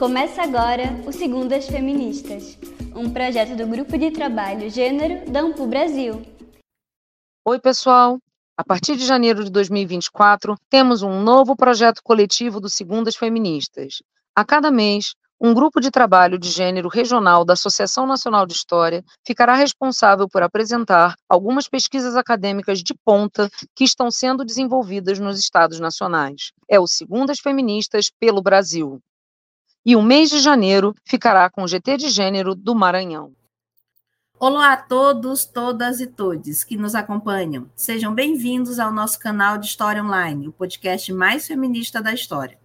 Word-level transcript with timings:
Começa 0.00 0.42
agora 0.42 0.84
o 1.06 1.12
Segundas 1.12 1.66
Feministas, 1.66 2.56
um 2.96 3.10
projeto 3.10 3.54
do 3.54 3.66
Grupo 3.66 3.98
de 3.98 4.10
Trabalho 4.10 4.70
Gênero 4.70 5.30
da 5.30 5.40
Ampu 5.40 5.66
Brasil. 5.66 6.22
Oi, 7.44 7.60
pessoal! 7.60 8.18
A 8.56 8.64
partir 8.64 8.96
de 8.96 9.04
janeiro 9.04 9.44
de 9.44 9.50
2024, 9.50 10.56
temos 10.70 11.02
um 11.02 11.20
novo 11.20 11.54
projeto 11.54 12.00
coletivo 12.02 12.60
do 12.60 12.70
Segundas 12.70 13.14
Feministas. 13.14 13.96
A 14.34 14.42
cada 14.42 14.70
mês, 14.70 15.12
um 15.38 15.52
grupo 15.52 15.78
de 15.82 15.90
trabalho 15.90 16.38
de 16.38 16.48
gênero 16.48 16.88
regional 16.88 17.44
da 17.44 17.52
Associação 17.52 18.06
Nacional 18.06 18.46
de 18.46 18.54
História 18.54 19.04
ficará 19.26 19.54
responsável 19.54 20.26
por 20.26 20.42
apresentar 20.42 21.14
algumas 21.28 21.68
pesquisas 21.68 22.16
acadêmicas 22.16 22.82
de 22.82 22.94
ponta 23.04 23.50
que 23.76 23.84
estão 23.84 24.10
sendo 24.10 24.46
desenvolvidas 24.46 25.18
nos 25.18 25.38
estados 25.38 25.78
nacionais. 25.78 26.52
É 26.66 26.80
o 26.80 26.86
Segundas 26.86 27.38
Feministas 27.38 28.06
pelo 28.18 28.40
Brasil. 28.40 28.98
E 29.84 29.96
o 29.96 30.02
mês 30.02 30.28
de 30.28 30.40
janeiro 30.40 30.94
ficará 31.06 31.48
com 31.48 31.62
o 31.62 31.68
GT 31.68 31.96
de 31.96 32.10
Gênero 32.10 32.54
do 32.54 32.74
Maranhão. 32.74 33.32
Olá 34.38 34.74
a 34.74 34.76
todos, 34.76 35.46
todas 35.46 36.02
e 36.02 36.06
todes 36.06 36.62
que 36.62 36.76
nos 36.76 36.94
acompanham. 36.94 37.70
Sejam 37.74 38.14
bem-vindos 38.14 38.78
ao 38.78 38.92
nosso 38.92 39.18
canal 39.18 39.56
de 39.56 39.64
História 39.64 40.04
Online, 40.04 40.48
o 40.48 40.52
podcast 40.52 41.10
mais 41.14 41.46
feminista 41.46 42.02
da 42.02 42.12
história. 42.12 42.58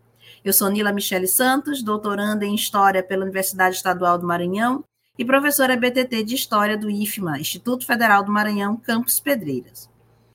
Eu 0.43 0.51
sou 0.51 0.69
Nila 0.69 0.91
Michele 0.91 1.27
Santos, 1.27 1.81
doutoranda 1.81 2.45
em 2.45 2.53
História 2.53 3.01
pela 3.01 3.23
Universidade 3.23 3.77
Estadual 3.77 4.17
do 4.17 4.27
Maranhão 4.27 4.83
e 5.17 5.23
professora 5.23 5.77
BTT 5.77 6.21
de 6.21 6.35
História 6.35 6.77
do 6.77 6.89
IFMA, 6.89 7.39
Instituto 7.39 7.85
Federal 7.85 8.25
do 8.25 8.31
Maranhão, 8.31 8.75
Campus 8.75 9.21
Pedreiras. 9.21 9.89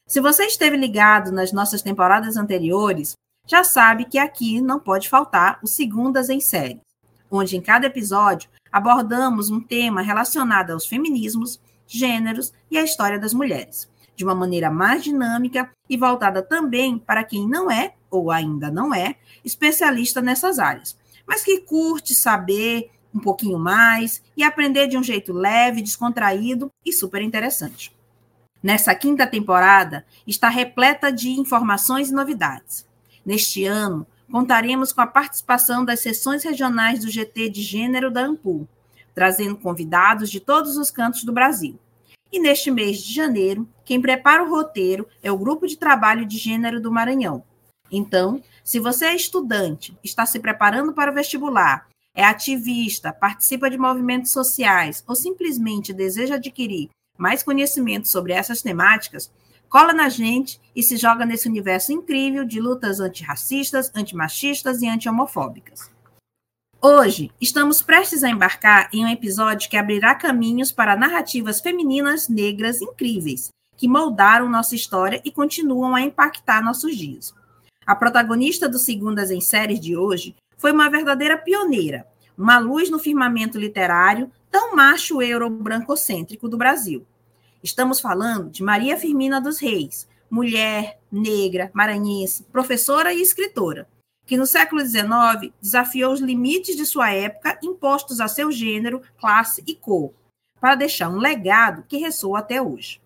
Se 0.07 0.19
você 0.19 0.47
esteve 0.47 0.79
ligado 0.79 1.31
nas 1.31 1.53
nossas 1.53 1.83
temporadas 1.83 2.39
anteriores, 2.39 3.13
já 3.51 3.65
sabe 3.65 4.05
que 4.05 4.17
aqui 4.17 4.61
não 4.61 4.79
pode 4.79 5.09
faltar 5.09 5.59
o 5.61 5.67
Segundas 5.67 6.31
em 6.31 6.39
Série, 6.39 6.81
onde 7.29 7.57
em 7.57 7.61
cada 7.61 7.89
episódio 7.89 8.49
abordamos 8.71 9.51
um 9.51 9.61
tema 9.61 10.03
relacionado 10.03 10.71
aos 10.71 10.87
feminismos, 10.87 11.61
gêneros 11.85 12.53
e 12.71 12.79
a 12.79 12.85
história 12.85 13.19
das 13.19 13.35
mulheres, 13.35 13.91
de 14.15 14.23
uma 14.25 14.37
maneira 14.37 14.71
mais 14.71 15.03
dinâmica 15.03 15.69
e 15.89 15.97
voltada 15.97 16.45
também 16.45 16.97
para 16.97 17.25
quem 17.25 17.49
não 17.49 17.69
é 17.69 17.95
ou 18.09 18.31
ainda 18.31 18.71
não 18.71 18.95
é, 18.95 19.17
especialista 19.45 20.23
nessas 20.23 20.61
áreas, 20.61 20.97
mas 21.27 21.43
que 21.43 21.61
curte 21.63 22.15
saber 22.15 22.89
um 23.13 23.19
pouquinho 23.19 23.59
mais 23.59 24.23
e 24.37 24.45
aprender 24.45 24.87
de 24.87 24.97
um 24.97 25.03
jeito 25.03 25.33
leve, 25.33 25.83
descontraído 25.83 26.71
e 26.87 26.93
super 26.93 27.21
interessante. 27.21 27.93
Nessa 28.63 28.95
quinta 28.95 29.27
temporada, 29.27 30.07
está 30.25 30.49
repleta 30.49 31.11
de 31.11 31.31
informações 31.31 32.11
e 32.11 32.15
novidades. 32.15 32.89
Neste 33.25 33.65
ano, 33.65 34.07
contaremos 34.31 34.93
com 34.93 35.01
a 35.01 35.07
participação 35.07 35.85
das 35.85 36.01
sessões 36.01 36.45
regionais 36.45 37.01
do 37.01 37.11
GT 37.11 37.49
de 37.49 37.63
Gênero 37.63 38.11
da 38.11 38.23
Ampul, 38.23 38.69
trazendo 39.15 39.57
convidados 39.57 40.31
de 40.31 40.41
todos 40.41 40.77
os 40.77 40.91
cantos 40.91 41.25
do 41.25 41.33
Brasil. 41.33 41.79
E 42.33 42.39
neste 42.39 42.71
mês 42.71 43.03
de 43.03 43.13
janeiro, 43.13 43.69
quem 43.85 44.01
prepara 44.01 44.45
o 44.45 44.51
roteiro 44.51 45.07
é 45.23 45.33
o 45.33 45.39
Grupo 45.39 45.67
de 45.67 45.77
Trabalho 45.77 46.25
de 46.25 46.39
Gênero 46.39 46.81
do 46.81 46.93
Maranhão, 46.93 47.43
então, 47.91 48.43
se 48.63 48.79
você 48.79 49.07
é 49.07 49.17
estudante, 49.17 49.97
está 50.03 50.25
se 50.25 50.39
preparando 50.39 50.93
para 50.93 51.11
o 51.11 51.15
vestibular, 51.15 51.89
é 52.15 52.25
ativista, 52.25 53.13
participa 53.13 53.69
de 53.69 53.79
movimentos 53.79 54.31
sociais 54.31 55.03
ou 55.07 55.17
simplesmente 55.17 55.93
deseja 55.93 56.37
adquirir 56.37 56.91
mais 57.19 57.43
conhecimento 57.43 58.09
sobre 58.09 58.33
essas 58.33 58.63
temáticas, 58.63 59.31
cola 59.71 59.93
na 59.93 60.09
gente 60.09 60.61
e 60.75 60.83
se 60.83 60.97
joga 60.97 61.25
nesse 61.25 61.49
universo 61.49 61.93
incrível 61.93 62.45
de 62.45 62.61
lutas 62.61 62.99
antirracistas, 62.99 63.91
antimachistas 63.95 64.83
e 64.83 64.89
anti-homofóbicas. 64.89 65.89
Hoje, 66.83 67.31
estamos 67.41 67.81
prestes 67.81 68.25
a 68.25 68.29
embarcar 68.29 68.89
em 68.93 69.05
um 69.05 69.09
episódio 69.09 69.71
que 69.71 69.77
abrirá 69.77 70.15
caminhos 70.15 70.73
para 70.73 70.97
narrativas 70.97 71.61
femininas 71.61 72.29
negras 72.29 72.83
incríveis, 72.83 73.51
que 73.77 73.87
moldaram 73.87 74.49
nossa 74.49 74.75
história 74.75 75.23
e 75.25 75.31
continuam 75.31 75.95
a 75.95 76.01
impactar 76.01 76.63
nossos 76.63 76.97
dias. 76.97 77.33
A 77.87 77.95
protagonista 77.95 78.69
do 78.69 78.79
Segundas 78.79 79.31
em 79.31 79.41
Séries 79.41 79.79
de 79.79 79.97
hoje 79.97 80.35
foi 80.59 80.73
uma 80.73 80.91
verdadeira 80.91 81.39
pioneira, 81.39 82.07
uma 82.37 82.59
luz 82.59 82.91
no 82.91 82.99
firmamento 82.99 83.59
literário 83.59 84.31
tão 84.51 84.75
macho 84.75 85.23
euro-brancocêntrico 85.23 86.49
do 86.49 86.57
Brasil. 86.59 87.07
Estamos 87.63 88.01
falando 88.01 88.49
de 88.49 88.63
Maria 88.63 88.97
Firmina 88.97 89.39
dos 89.39 89.59
Reis, 89.59 90.09
mulher, 90.31 90.99
negra, 91.13 91.71
maranhense, 91.75 92.45
professora 92.45 93.13
e 93.13 93.21
escritora, 93.21 93.87
que 94.25 94.37
no 94.39 94.47
século 94.47 94.81
XIX 94.81 95.53
desafiou 95.61 96.11
os 96.11 96.21
limites 96.21 96.75
de 96.75 96.87
sua 96.87 97.11
época 97.11 97.59
impostos 97.63 98.19
a 98.19 98.29
seu 98.29 98.51
gênero, 98.51 99.03
classe 99.19 99.63
e 99.67 99.75
cor, 99.75 100.15
para 100.59 100.75
deixar 100.75 101.11
um 101.11 101.19
legado 101.19 101.85
que 101.87 101.99
ressoa 101.99 102.39
até 102.39 102.63
hoje. 102.63 102.99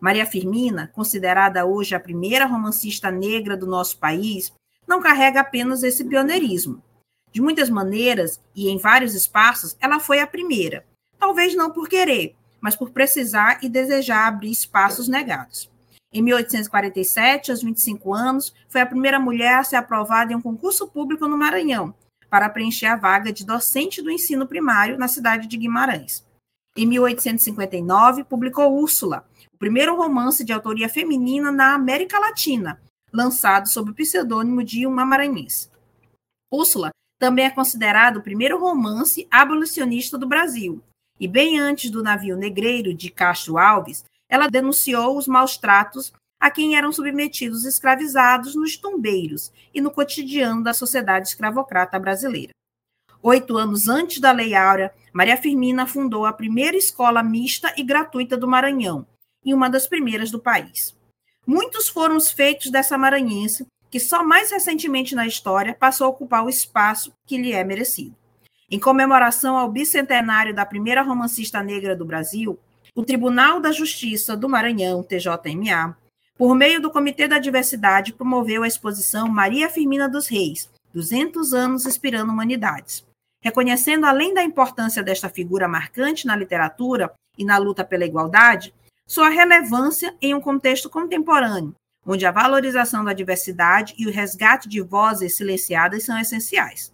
Maria 0.00 0.26
Firmina, 0.26 0.90
considerada 0.92 1.64
hoje 1.64 1.94
a 1.94 2.00
primeira 2.00 2.44
romancista 2.44 3.08
negra 3.08 3.56
do 3.56 3.68
nosso 3.68 3.98
país, 3.98 4.52
não 4.84 5.00
carrega 5.00 5.40
apenas 5.40 5.84
esse 5.84 6.04
pioneirismo. 6.04 6.82
De 7.30 7.40
muitas 7.40 7.70
maneiras 7.70 8.40
e 8.52 8.68
em 8.68 8.78
vários 8.78 9.14
espaços, 9.14 9.76
ela 9.80 10.00
foi 10.00 10.18
a 10.18 10.26
primeira. 10.26 10.84
Talvez 11.20 11.54
não 11.54 11.70
por 11.70 11.88
querer, 11.88 12.34
mas 12.62 12.76
por 12.76 12.90
precisar 12.90 13.58
e 13.62 13.68
desejar 13.68 14.28
abrir 14.28 14.52
espaços 14.52 15.08
negados. 15.08 15.68
Em 16.12 16.22
1847, 16.22 17.50
aos 17.50 17.62
25 17.62 18.14
anos, 18.14 18.54
foi 18.68 18.80
a 18.80 18.86
primeira 18.86 19.18
mulher 19.18 19.58
a 19.58 19.64
ser 19.64 19.76
aprovada 19.76 20.32
em 20.32 20.36
um 20.36 20.40
concurso 20.40 20.86
público 20.86 21.26
no 21.26 21.36
Maranhão, 21.36 21.92
para 22.30 22.48
preencher 22.48 22.86
a 22.86 22.96
vaga 22.96 23.32
de 23.32 23.44
docente 23.44 24.00
do 24.00 24.10
ensino 24.10 24.46
primário 24.46 24.96
na 24.96 25.08
cidade 25.08 25.48
de 25.48 25.56
Guimarães. 25.56 26.24
Em 26.76 26.86
1859, 26.86 28.24
publicou 28.24 28.78
Úrsula, 28.78 29.26
primeiro 29.58 29.96
romance 29.96 30.44
de 30.44 30.52
autoria 30.52 30.88
feminina 30.88 31.50
na 31.50 31.74
América 31.74 32.18
Latina, 32.18 32.80
lançado 33.12 33.68
sob 33.68 33.90
o 33.90 33.94
pseudônimo 33.94 34.62
de 34.62 34.86
uma 34.86 35.04
maranhense. 35.04 35.68
Úrsula 36.50 36.90
também 37.18 37.44
é 37.44 37.50
considerado 37.50 38.18
o 38.18 38.22
primeiro 38.22 38.58
romance 38.58 39.26
abolicionista 39.30 40.18
do 40.18 40.26
Brasil, 40.26 40.82
e 41.22 41.28
bem 41.28 41.60
antes 41.60 41.88
do 41.88 42.02
navio 42.02 42.36
negreiro 42.36 42.92
de 42.92 43.08
Castro 43.08 43.56
Alves, 43.56 44.04
ela 44.28 44.48
denunciou 44.48 45.16
os 45.16 45.28
maus 45.28 45.56
tratos 45.56 46.12
a 46.40 46.50
quem 46.50 46.74
eram 46.76 46.90
submetidos 46.90 47.64
escravizados 47.64 48.56
nos 48.56 48.76
tumbeiros 48.76 49.52
e 49.72 49.80
no 49.80 49.92
cotidiano 49.92 50.64
da 50.64 50.74
sociedade 50.74 51.28
escravocrata 51.28 51.96
brasileira. 51.96 52.50
Oito 53.22 53.56
anos 53.56 53.86
antes 53.86 54.18
da 54.18 54.32
Lei 54.32 54.52
Áurea, 54.52 54.92
Maria 55.12 55.36
Firmina 55.36 55.86
fundou 55.86 56.26
a 56.26 56.32
primeira 56.32 56.76
escola 56.76 57.22
mista 57.22 57.72
e 57.76 57.84
gratuita 57.84 58.36
do 58.36 58.48
Maranhão, 58.48 59.06
e 59.44 59.54
uma 59.54 59.70
das 59.70 59.86
primeiras 59.86 60.28
do 60.28 60.40
país. 60.40 60.92
Muitos 61.46 61.88
foram 61.88 62.16
os 62.16 62.32
feitos 62.32 62.68
dessa 62.68 62.98
maranhense, 62.98 63.64
que 63.88 64.00
só 64.00 64.24
mais 64.24 64.50
recentemente 64.50 65.14
na 65.14 65.24
história 65.24 65.72
passou 65.72 66.08
a 66.08 66.10
ocupar 66.10 66.44
o 66.44 66.48
espaço 66.48 67.12
que 67.24 67.38
lhe 67.38 67.52
é 67.52 67.62
merecido. 67.62 68.16
Em 68.72 68.80
comemoração 68.80 69.58
ao 69.58 69.70
bicentenário 69.70 70.54
da 70.54 70.64
primeira 70.64 71.02
romancista 71.02 71.62
negra 71.62 71.94
do 71.94 72.06
Brasil, 72.06 72.58
o 72.94 73.04
Tribunal 73.04 73.60
da 73.60 73.70
Justiça 73.70 74.34
do 74.34 74.48
Maranhão, 74.48 75.02
TJMA, 75.02 75.94
por 76.38 76.54
meio 76.54 76.80
do 76.80 76.90
Comitê 76.90 77.28
da 77.28 77.38
Diversidade, 77.38 78.14
promoveu 78.14 78.62
a 78.62 78.66
exposição 78.66 79.28
Maria 79.28 79.68
Firmina 79.68 80.08
dos 80.08 80.26
Reis, 80.26 80.70
200 80.94 81.52
anos 81.52 81.84
inspirando 81.84 82.32
humanidades. 82.32 83.04
Reconhecendo, 83.42 84.06
além 84.06 84.32
da 84.32 84.42
importância 84.42 85.02
desta 85.02 85.28
figura 85.28 85.68
marcante 85.68 86.26
na 86.26 86.34
literatura 86.34 87.12
e 87.36 87.44
na 87.44 87.58
luta 87.58 87.84
pela 87.84 88.06
igualdade, 88.06 88.72
sua 89.06 89.28
relevância 89.28 90.16
em 90.18 90.32
um 90.32 90.40
contexto 90.40 90.88
contemporâneo, 90.88 91.74
onde 92.06 92.24
a 92.24 92.30
valorização 92.30 93.04
da 93.04 93.12
diversidade 93.12 93.94
e 93.98 94.06
o 94.06 94.10
resgate 94.10 94.66
de 94.66 94.80
vozes 94.80 95.36
silenciadas 95.36 96.04
são 96.04 96.18
essenciais. 96.18 96.90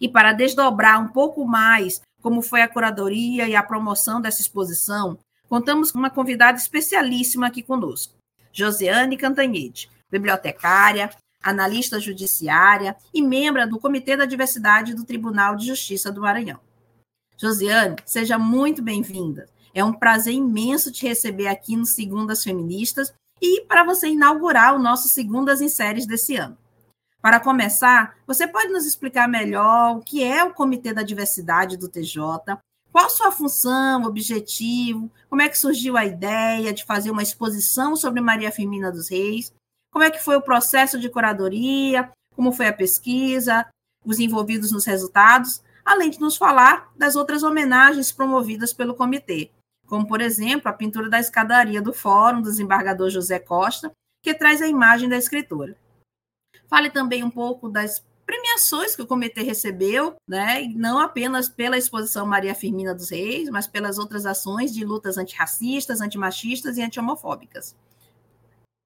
E 0.00 0.08
para 0.08 0.32
desdobrar 0.32 1.00
um 1.02 1.08
pouco 1.08 1.46
mais 1.46 2.00
como 2.22 2.42
foi 2.42 2.60
a 2.60 2.68
curadoria 2.68 3.48
e 3.48 3.54
a 3.54 3.62
promoção 3.62 4.20
dessa 4.20 4.42
exposição, 4.42 5.18
contamos 5.48 5.92
com 5.92 5.98
uma 5.98 6.10
convidada 6.10 6.58
especialíssima 6.58 7.46
aqui 7.46 7.62
conosco, 7.62 8.14
Josiane 8.52 9.16
Cantanhede, 9.16 9.88
bibliotecária, 10.10 11.10
analista 11.42 12.00
judiciária 12.00 12.96
e 13.14 13.22
membro 13.22 13.68
do 13.68 13.78
Comitê 13.78 14.16
da 14.16 14.24
Diversidade 14.24 14.94
do 14.94 15.04
Tribunal 15.04 15.54
de 15.54 15.66
Justiça 15.66 16.10
do 16.10 16.20
Maranhão. 16.20 16.58
Josiane, 17.36 17.96
seja 18.04 18.38
muito 18.38 18.82
bem-vinda. 18.82 19.48
É 19.72 19.84
um 19.84 19.92
prazer 19.92 20.34
imenso 20.34 20.90
te 20.90 21.06
receber 21.06 21.46
aqui 21.46 21.76
no 21.76 21.84
Segundas 21.84 22.42
Feministas 22.42 23.12
e 23.40 23.60
para 23.66 23.84
você 23.84 24.08
inaugurar 24.08 24.74
o 24.74 24.82
nosso 24.82 25.08
Segundas 25.08 25.60
em 25.60 25.68
Séries 25.68 26.06
desse 26.06 26.34
ano. 26.34 26.56
Para 27.26 27.40
começar, 27.40 28.14
você 28.24 28.46
pode 28.46 28.68
nos 28.68 28.86
explicar 28.86 29.26
melhor 29.28 29.96
o 29.96 30.00
que 30.00 30.22
é 30.22 30.44
o 30.44 30.54
Comitê 30.54 30.92
da 30.92 31.02
Diversidade 31.02 31.76
do 31.76 31.88
TJ, 31.88 32.22
qual 32.92 33.10
sua 33.10 33.32
função, 33.32 34.04
objetivo, 34.04 35.10
como 35.28 35.42
é 35.42 35.48
que 35.48 35.58
surgiu 35.58 35.96
a 35.96 36.04
ideia 36.04 36.72
de 36.72 36.84
fazer 36.84 37.10
uma 37.10 37.24
exposição 37.24 37.96
sobre 37.96 38.20
Maria 38.20 38.52
Firmina 38.52 38.92
dos 38.92 39.08
Reis, 39.08 39.52
como 39.90 40.04
é 40.04 40.10
que 40.12 40.22
foi 40.22 40.36
o 40.36 40.40
processo 40.40 41.00
de 41.00 41.08
curadoria, 41.08 42.12
como 42.36 42.52
foi 42.52 42.68
a 42.68 42.72
pesquisa, 42.72 43.66
os 44.04 44.20
envolvidos 44.20 44.70
nos 44.70 44.84
resultados, 44.84 45.60
além 45.84 46.10
de 46.10 46.20
nos 46.20 46.36
falar 46.36 46.92
das 46.96 47.16
outras 47.16 47.42
homenagens 47.42 48.12
promovidas 48.12 48.72
pelo 48.72 48.94
comitê, 48.94 49.50
como, 49.88 50.06
por 50.06 50.20
exemplo, 50.20 50.68
a 50.68 50.72
pintura 50.72 51.10
da 51.10 51.18
escadaria 51.18 51.82
do 51.82 51.92
Fórum 51.92 52.40
do 52.40 52.50
desembargador 52.50 53.10
José 53.10 53.40
Costa, 53.40 53.90
que 54.22 54.32
traz 54.32 54.62
a 54.62 54.68
imagem 54.68 55.08
da 55.08 55.16
escritora. 55.16 55.76
Fale 56.68 56.90
também 56.90 57.22
um 57.22 57.30
pouco 57.30 57.68
das 57.68 58.04
premiações 58.26 58.96
que 58.96 59.02
o 59.02 59.06
comitê 59.06 59.42
recebeu, 59.42 60.16
né, 60.28 60.64
não 60.74 60.98
apenas 60.98 61.48
pela 61.48 61.78
exposição 61.78 62.26
Maria 62.26 62.54
Firmina 62.54 62.92
dos 62.92 63.10
Reis, 63.10 63.48
mas 63.48 63.68
pelas 63.68 63.98
outras 63.98 64.26
ações 64.26 64.74
de 64.74 64.84
lutas 64.84 65.16
antirracistas, 65.16 66.00
antimachistas 66.00 66.76
e 66.76 66.82
anti-homofóbicas. 66.82 67.76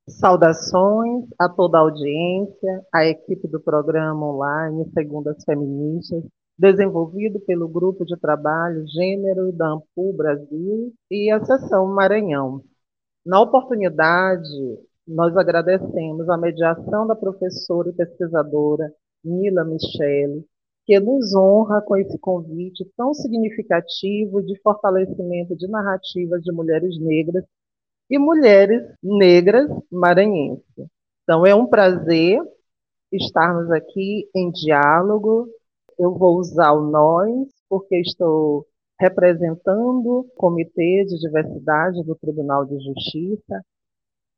Saudações 0.09 1.25
a 1.38 1.49
toda 1.49 1.79
a 1.79 1.81
audiência, 1.82 2.85
a 2.93 3.06
equipe 3.06 3.49
do 3.49 3.61
programa 3.61 4.27
online 4.27 4.91
Segundas 4.93 5.43
Feministas, 5.44 6.23
desenvolvido 6.59 7.41
pelo 7.41 7.69
Grupo 7.69 8.05
de 8.05 8.19
Trabalho 8.19 8.87
Gênero 8.88 9.50
da 9.53 9.69
Ampul 9.69 10.12
Brasil 10.12 10.93
e 11.11 11.31
a 11.31 11.43
Seção 11.43 11.87
Maranhão. 11.87 12.62
Na 13.25 13.41
oportunidade, 13.41 14.49
nós 15.06 15.37
agradecemos 15.37 16.29
a 16.29 16.37
mediação 16.37 17.06
da 17.06 17.14
professora 17.14 17.91
e 17.91 17.93
pesquisadora 17.93 18.93
Nila 19.25 19.64
Michele, 19.64 20.44
que 20.87 20.99
nos 20.99 21.35
honra 21.35 21.81
com 21.82 21.97
esse 21.97 22.19
convite 22.19 22.88
tão 22.97 23.12
significativo 23.14 24.43
de 24.43 24.58
fortalecimento 24.61 25.56
de 25.56 25.69
narrativas 25.69 26.43
de 26.43 26.52
mulheres 26.52 26.99
negras 27.00 27.44
e 28.08 28.19
mulheres 28.19 28.82
negras 29.02 29.70
maranhenses. 29.91 30.64
Então, 31.23 31.46
é 31.46 31.55
um 31.55 31.67
prazer 31.67 32.41
estarmos 33.12 33.70
aqui 33.70 34.29
em 34.35 34.50
diálogo 34.50 35.49
eu 36.00 36.14
vou 36.14 36.38
usar 36.38 36.73
o 36.73 36.91
nós, 36.91 37.46
porque 37.69 38.00
estou 38.00 38.67
representando 38.99 40.20
o 40.20 40.25
Comitê 40.35 41.05
de 41.05 41.19
Diversidade 41.19 42.03
do 42.05 42.17
Tribunal 42.17 42.64
de 42.64 42.82
Justiça. 42.82 43.62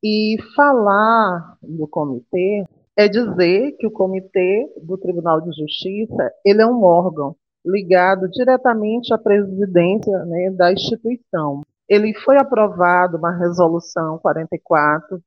E 0.03 0.37
falar 0.57 1.57
do 1.63 1.87
comitê 1.87 2.65
é 2.97 3.09
dizer 3.09 3.73
que 3.79 3.87
o 3.87 3.91
Comitê 3.91 4.71
do 4.83 4.99
Tribunal 4.99 5.41
de 5.41 5.53
Justiça 5.57 6.33
ele 6.45 6.61
é 6.61 6.67
um 6.67 6.83
órgão 6.83 7.35
ligado 7.65 8.29
diretamente 8.29 9.15
à 9.15 9.19
presidência 9.19 10.25
né, 10.25 10.51
da 10.51 10.73
instituição. 10.73 11.63
Ele 11.89 12.13
foi 12.15 12.37
aprovado 12.37 13.17
uma 13.17 13.31
resolução 13.37 14.19
44, 14.19 15.21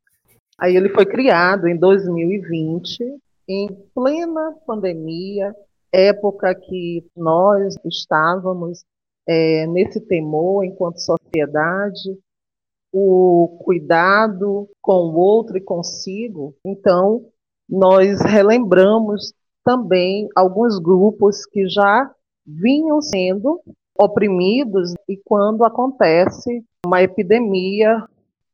aí 0.60 0.76
ele 0.76 0.90
foi 0.90 1.06
criado 1.06 1.68
em 1.68 1.78
2020, 1.78 3.00
em 3.48 3.68
plena 3.94 4.54
pandemia, 4.66 5.56
época 5.92 6.54
que 6.54 7.06
nós 7.16 7.76
estávamos 7.86 8.84
é, 9.28 9.66
nesse 9.68 10.02
temor 10.02 10.66
enquanto 10.66 11.00
sociedade, 11.00 12.18
o 12.98 13.58
cuidado 13.66 14.70
com 14.82 15.10
o 15.10 15.16
outro 15.18 15.58
e 15.58 15.62
consigo. 15.62 16.56
Então, 16.64 17.26
nós 17.68 18.22
relembramos 18.22 19.34
também 19.66 20.30
alguns 20.34 20.80
grupos 20.80 21.46
que 21.46 21.68
já 21.68 22.10
vinham 22.46 23.02
sendo 23.02 23.60
oprimidos 24.00 24.94
e 25.10 25.18
quando 25.26 25.66
acontece 25.66 26.64
uma 26.86 27.02
epidemia 27.02 28.02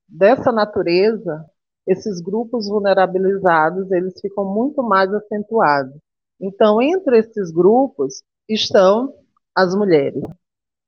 dessa 0.10 0.52
natureza, 0.52 1.46
esses 1.86 2.20
grupos 2.20 2.68
vulnerabilizados, 2.68 3.92
eles 3.92 4.20
ficam 4.20 4.46
muito 4.46 4.82
mais 4.82 5.14
acentuados. 5.14 5.96
Então, 6.40 6.82
entre 6.82 7.20
esses 7.20 7.52
grupos 7.52 8.24
estão 8.50 9.14
as 9.56 9.76
mulheres. 9.76 10.24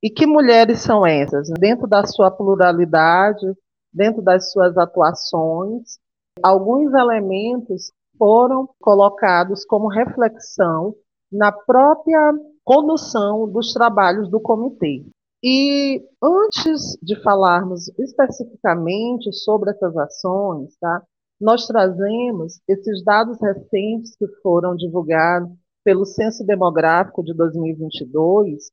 E 0.03 0.09
que 0.09 0.27
mulheres 0.27 0.81
são 0.81 1.05
essas? 1.05 1.49
Dentro 1.57 1.87
da 1.87 2.05
sua 2.05 2.29
pluralidade, 2.29 3.45
dentro 3.93 4.21
das 4.21 4.51
suas 4.51 4.77
atuações, 4.77 5.97
alguns 6.43 6.93
elementos 6.93 7.93
foram 8.17 8.67
colocados 8.81 9.63
como 9.65 9.87
reflexão 9.87 10.93
na 11.31 11.53
própria 11.53 12.33
condução 12.65 13.49
dos 13.49 13.71
trabalhos 13.71 14.29
do 14.29 14.41
comitê. 14.41 15.05
E 15.41 16.03
antes 16.21 16.97
de 17.01 17.21
falarmos 17.23 17.87
especificamente 17.97 19.31
sobre 19.31 19.71
essas 19.71 19.95
ações, 19.95 20.75
tá, 20.81 21.01
nós 21.39 21.65
trazemos 21.65 22.59
esses 22.67 23.01
dados 23.05 23.37
recentes 23.41 24.17
que 24.17 24.27
foram 24.41 24.75
divulgados 24.75 25.49
pelo 25.81 26.05
Censo 26.05 26.45
Demográfico 26.45 27.23
de 27.23 27.33
2022, 27.33 28.69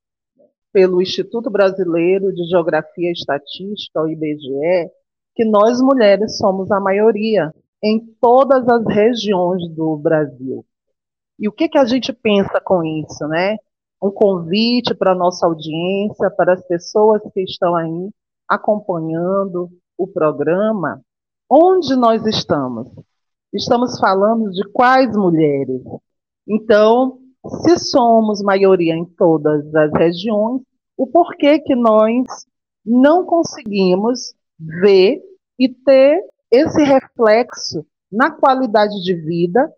pelo 0.72 1.02
Instituto 1.02 1.50
Brasileiro 1.50 2.32
de 2.32 2.44
Geografia 2.44 3.08
e 3.08 3.12
Estatística, 3.12 4.02
o 4.02 4.08
IBGE, 4.08 4.90
que 5.34 5.44
nós 5.44 5.80
mulheres 5.80 6.38
somos 6.38 6.70
a 6.70 6.80
maioria 6.80 7.52
em 7.82 7.98
todas 8.20 8.68
as 8.68 8.84
regiões 8.86 9.68
do 9.74 9.96
Brasil. 9.96 10.64
E 11.38 11.48
o 11.48 11.52
que, 11.52 11.68
que 11.68 11.78
a 11.78 11.84
gente 11.84 12.12
pensa 12.12 12.60
com 12.60 12.84
isso, 12.84 13.26
né? 13.26 13.56
Um 14.02 14.10
convite 14.10 14.94
para 14.94 15.12
a 15.12 15.16
nossa 15.16 15.46
audiência, 15.46 16.30
para 16.30 16.54
as 16.54 16.66
pessoas 16.66 17.22
que 17.32 17.42
estão 17.42 17.74
aí 17.74 18.10
acompanhando 18.48 19.70
o 19.96 20.06
programa, 20.06 21.02
Onde 21.52 21.96
nós 21.96 22.24
estamos? 22.26 22.86
Estamos 23.52 23.98
falando 23.98 24.52
de 24.52 24.62
quais 24.70 25.16
mulheres? 25.16 25.82
Então, 26.48 27.18
se 27.46 27.78
somos 27.78 28.42
maioria 28.42 28.94
em 28.94 29.04
todas 29.04 29.74
as 29.74 29.92
regiões, 29.92 30.62
o 30.96 31.06
porquê 31.06 31.58
que 31.58 31.74
nós 31.74 32.26
não 32.84 33.24
conseguimos 33.24 34.34
ver 34.58 35.20
e 35.58 35.68
ter 35.68 36.22
esse 36.50 36.82
reflexo 36.82 37.86
na 38.10 38.30
qualidade 38.30 39.02
de 39.02 39.14
vida 39.14 39.72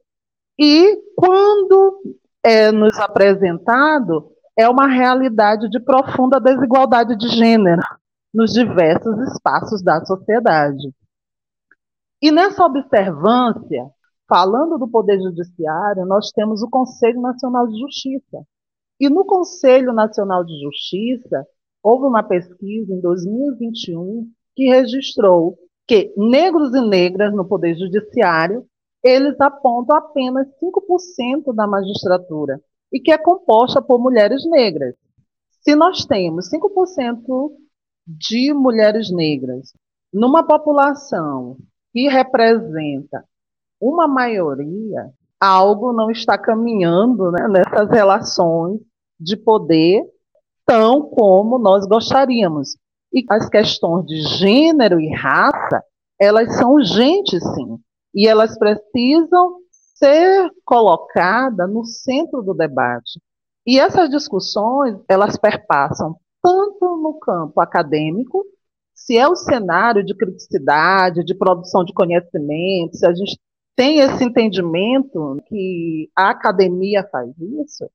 e 0.59 0.97
quando 1.17 2.01
é 2.43 2.73
nos 2.73 2.99
apresentado 2.99 4.33
é 4.57 4.69
uma 4.69 4.87
realidade 4.87 5.69
de 5.69 5.81
profunda 5.81 6.41
desigualdade 6.41 7.17
de 7.17 7.29
gênero 7.29 7.83
nos 8.33 8.53
diversos 8.53 9.19
espaços 9.33 9.83
da 9.83 10.05
sociedade. 10.05 10.93
E 12.21 12.31
nessa 12.31 12.65
observância, 12.65 13.91
falando 14.33 14.79
do 14.79 14.89
Poder 14.89 15.21
Judiciário, 15.21 16.07
nós 16.07 16.31
temos 16.31 16.63
o 16.63 16.71
Conselho 16.71 17.21
Nacional 17.21 17.69
de 17.69 17.79
Justiça. 17.79 18.43
E 18.99 19.11
no 19.11 19.27
Conselho 19.27 19.93
Nacional 19.93 20.43
de 20.43 20.59
Justiça, 20.59 21.47
houve 21.83 22.07
uma 22.07 22.23
pesquisa 22.23 22.95
em 22.95 23.01
2021 23.03 24.27
que 24.57 24.71
registrou 24.71 25.59
que 25.87 26.15
negros 26.17 26.75
e 26.75 26.81
negras 26.81 27.35
no 27.35 27.45
Poder 27.45 27.77
Judiciário, 27.77 28.65
eles 29.05 29.39
apontam 29.39 29.95
apenas 29.97 30.49
5% 30.59 31.55
da 31.55 31.67
magistratura, 31.67 32.59
e 32.91 32.99
que 32.99 33.13
é 33.13 33.19
composta 33.19 33.83
por 33.83 33.99
mulheres 34.01 34.49
negras. 34.49 34.95
Se 35.61 35.77
nós 35.77 36.07
temos 36.07 36.49
5% 36.49 37.51
de 38.07 38.55
mulheres 38.55 39.11
negras 39.11 39.75
numa 40.11 40.43
população 40.43 41.59
que 41.93 42.09
representa 42.09 43.23
uma 43.83 44.07
maioria, 44.07 45.11
algo 45.41 45.93
não 45.93 46.09
está 46.09 46.39
caminhando 46.39 47.33
né, 47.33 47.49
nessas 47.49 47.91
relações 47.91 48.81
de 49.19 49.37
poder 49.37 50.05
tão 50.65 51.03
como 51.03 51.59
nós 51.59 51.85
gostaríamos. 51.85 52.77
E 53.13 53.25
as 53.29 53.49
questões 53.49 54.07
de 54.07 54.21
gênero 54.39 55.01
e 55.01 55.13
raça, 55.13 55.83
elas 56.19 56.57
são 56.57 56.75
urgentes, 56.75 57.43
sim. 57.55 57.77
E 58.15 58.29
elas 58.29 58.57
precisam 58.57 59.57
ser 59.97 60.49
colocadas 60.65 61.69
no 61.69 61.85
centro 61.85 62.41
do 62.41 62.55
debate. 62.55 63.21
E 63.67 63.81
essas 63.81 64.09
discussões, 64.09 64.97
elas 65.09 65.37
perpassam 65.37 66.17
tanto 66.41 66.97
no 66.97 67.19
campo 67.19 67.61
acadêmico, 67.61 68.45
se 68.95 69.17
é 69.17 69.27
o 69.27 69.35
cenário 69.35 70.05
de 70.05 70.15
criticidade, 70.15 71.25
de 71.25 71.35
produção 71.35 71.85
de 71.85 71.93
conhecimento, 71.93 72.97
se 72.97 73.07
a 73.07 73.13
gente 73.13 73.39
tem 73.75 74.01
esse 74.01 74.25
entendimento 74.25 75.37
que 75.47 76.11
a 76.17 76.31
academia 76.31 77.07
faz 77.11 77.31
isso, 77.39 77.91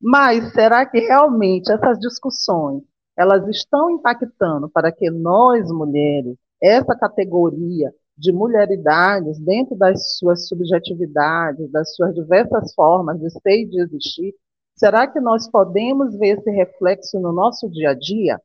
mas 0.00 0.52
será 0.52 0.84
que 0.86 0.98
realmente 1.00 1.70
essas 1.70 1.98
discussões 1.98 2.82
elas 3.16 3.46
estão 3.48 3.90
impactando 3.90 4.68
para 4.68 4.90
que 4.90 5.10
nós 5.10 5.70
mulheres, 5.70 6.36
essa 6.60 6.96
categoria 6.96 7.92
de 8.16 8.32
mulheridades, 8.32 9.38
dentro 9.38 9.76
das 9.76 10.16
suas 10.16 10.48
subjetividades, 10.48 11.70
das 11.70 11.94
suas 11.94 12.14
diversas 12.14 12.74
formas 12.74 13.18
de 13.20 13.30
ser 13.30 13.62
e 13.62 13.66
de 13.66 13.80
existir, 13.80 14.34
será 14.74 15.06
que 15.06 15.20
nós 15.20 15.48
podemos 15.50 16.16
ver 16.18 16.38
esse 16.38 16.50
reflexo 16.50 17.20
no 17.20 17.32
nosso 17.32 17.68
dia 17.70 17.90
a 17.90 17.94
dia? 17.94 18.40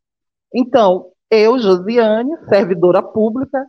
Então, 0.53 1.11
eu, 1.29 1.59
Josiane, 1.59 2.31
servidora 2.47 3.01
pública 3.01 3.65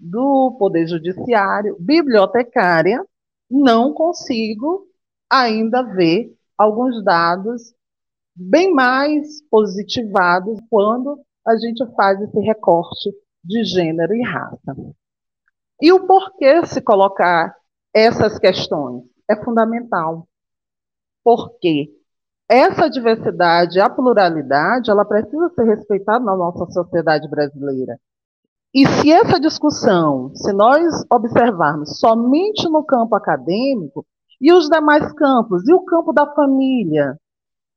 do 0.00 0.56
Poder 0.58 0.86
Judiciário, 0.86 1.76
bibliotecária, 1.78 3.04
não 3.50 3.92
consigo 3.92 4.86
ainda 5.28 5.82
ver 5.82 6.34
alguns 6.56 7.04
dados 7.04 7.74
bem 8.34 8.72
mais 8.72 9.42
positivados 9.50 10.58
quando 10.70 11.20
a 11.46 11.56
gente 11.56 11.84
faz 11.94 12.20
esse 12.22 12.40
recorte 12.40 13.12
de 13.44 13.64
gênero 13.64 14.14
e 14.14 14.22
raça. 14.22 14.76
E 15.80 15.92
o 15.92 16.06
porquê 16.06 16.64
se 16.66 16.80
colocar 16.80 17.54
essas 17.94 18.38
questões 18.38 19.04
é 19.28 19.36
fundamental. 19.36 20.26
Porque 21.22 21.90
essa 22.48 22.88
diversidade, 22.88 23.80
a 23.80 23.88
pluralidade, 23.88 24.90
ela 24.90 25.04
precisa 25.04 25.50
ser 25.50 25.64
respeitada 25.64 26.24
na 26.24 26.36
nossa 26.36 26.70
sociedade 26.72 27.28
brasileira. 27.28 27.98
E 28.72 28.86
se 28.86 29.10
essa 29.10 29.40
discussão, 29.40 30.32
se 30.34 30.52
nós 30.52 31.04
observarmos 31.10 31.98
somente 31.98 32.68
no 32.68 32.84
campo 32.84 33.16
acadêmico, 33.16 34.06
e 34.40 34.52
os 34.52 34.68
demais 34.68 35.12
campos, 35.12 35.68
e 35.68 35.74
o 35.74 35.84
campo 35.84 36.12
da 36.12 36.26
família, 36.34 37.18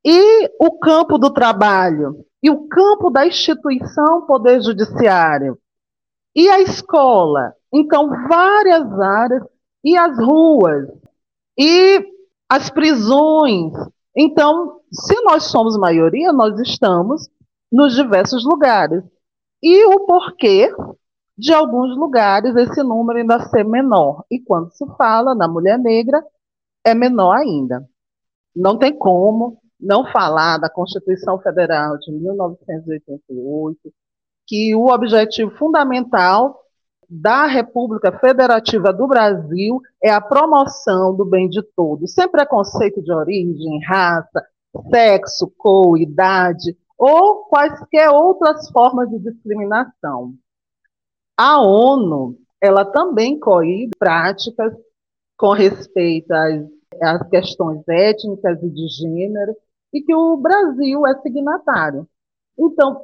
e 0.06 0.50
o 0.60 0.78
campo 0.80 1.18
do 1.18 1.32
trabalho, 1.32 2.24
e 2.42 2.50
o 2.50 2.68
campo 2.68 3.10
da 3.10 3.26
instituição 3.26 4.26
Poder 4.28 4.62
Judiciário, 4.62 5.58
e 6.36 6.48
a 6.50 6.62
escola, 6.62 7.54
então 7.74 8.10
várias 8.28 9.00
áreas, 9.00 9.44
e 9.84 9.98
as 9.98 10.18
ruas, 10.18 10.88
e 11.58 12.06
as 12.48 12.70
prisões. 12.70 13.74
Então, 14.16 14.80
se 14.92 15.20
nós 15.24 15.46
somos 15.46 15.76
maioria, 15.76 16.32
nós 16.32 16.60
estamos 16.60 17.28
nos 17.72 17.96
diversos 17.96 18.46
lugares 18.46 19.04
e 19.64 19.86
o 19.86 20.02
porquê 20.02 20.70
de 21.38 21.54
alguns 21.54 21.98
lugares 21.98 22.54
esse 22.56 22.84
número 22.84 23.20
ainda 23.20 23.40
ser 23.50 23.64
menor. 23.64 24.26
E 24.30 24.40
quando 24.40 24.70
se 24.72 24.86
fala 24.98 25.34
na 25.34 25.48
mulher 25.48 25.80
negra, 25.80 26.22
é 26.84 26.94
menor 26.94 27.38
ainda. 27.38 27.88
Não 28.54 28.78
tem 28.78 28.94
como 28.96 29.58
não 29.80 30.06
falar 30.12 30.58
da 30.58 30.70
Constituição 30.70 31.40
Federal 31.40 31.98
de 31.98 32.12
1988, 32.12 33.80
que 34.46 34.76
o 34.76 34.88
objetivo 34.88 35.52
fundamental 35.52 36.60
da 37.10 37.46
República 37.46 38.12
Federativa 38.20 38.92
do 38.92 39.08
Brasil 39.08 39.80
é 40.04 40.12
a 40.12 40.22
promoção 40.22 41.16
do 41.16 41.26
bem 41.26 41.48
de 41.48 41.62
todos, 41.76 42.14
sem 42.14 42.28
preconceito 42.28 43.02
de 43.02 43.14
origem, 43.14 43.80
raça, 43.86 44.46
sexo, 44.90 45.52
cor, 45.58 45.98
idade, 46.00 46.76
ou 46.98 47.46
quaisquer 47.46 48.10
outras 48.10 48.70
formas 48.70 49.10
de 49.10 49.20
discriminação. 49.20 50.34
A 51.38 51.62
ONU, 51.62 52.38
ela 52.62 52.86
também 52.86 53.40
coíbe 53.40 53.92
práticas 53.98 54.74
com 55.38 55.52
respeito 55.52 56.32
às, 56.32 56.64
às 57.02 57.30
questões 57.30 57.82
étnicas 57.88 58.62
e 58.62 58.70
de 58.70 58.88
gênero, 58.88 59.56
e 59.92 60.02
que 60.02 60.14
o 60.16 60.38
Brasil 60.38 61.06
é 61.06 61.20
signatário. 61.22 62.08
Então, 62.58 63.04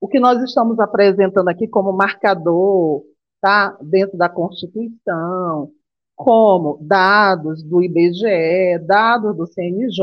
o 0.00 0.08
que 0.08 0.20
nós 0.20 0.42
estamos 0.42 0.78
apresentando 0.78 1.48
aqui 1.48 1.68
como 1.68 1.92
marcador, 1.92 3.02
tá, 3.40 3.76
dentro 3.80 4.16
da 4.16 4.28
Constituição, 4.28 5.70
como 6.16 6.78
dados 6.82 7.62
do 7.62 7.82
IBGE, 7.82 8.78
dados 8.86 9.36
do 9.36 9.46
CNJ, 9.46 10.02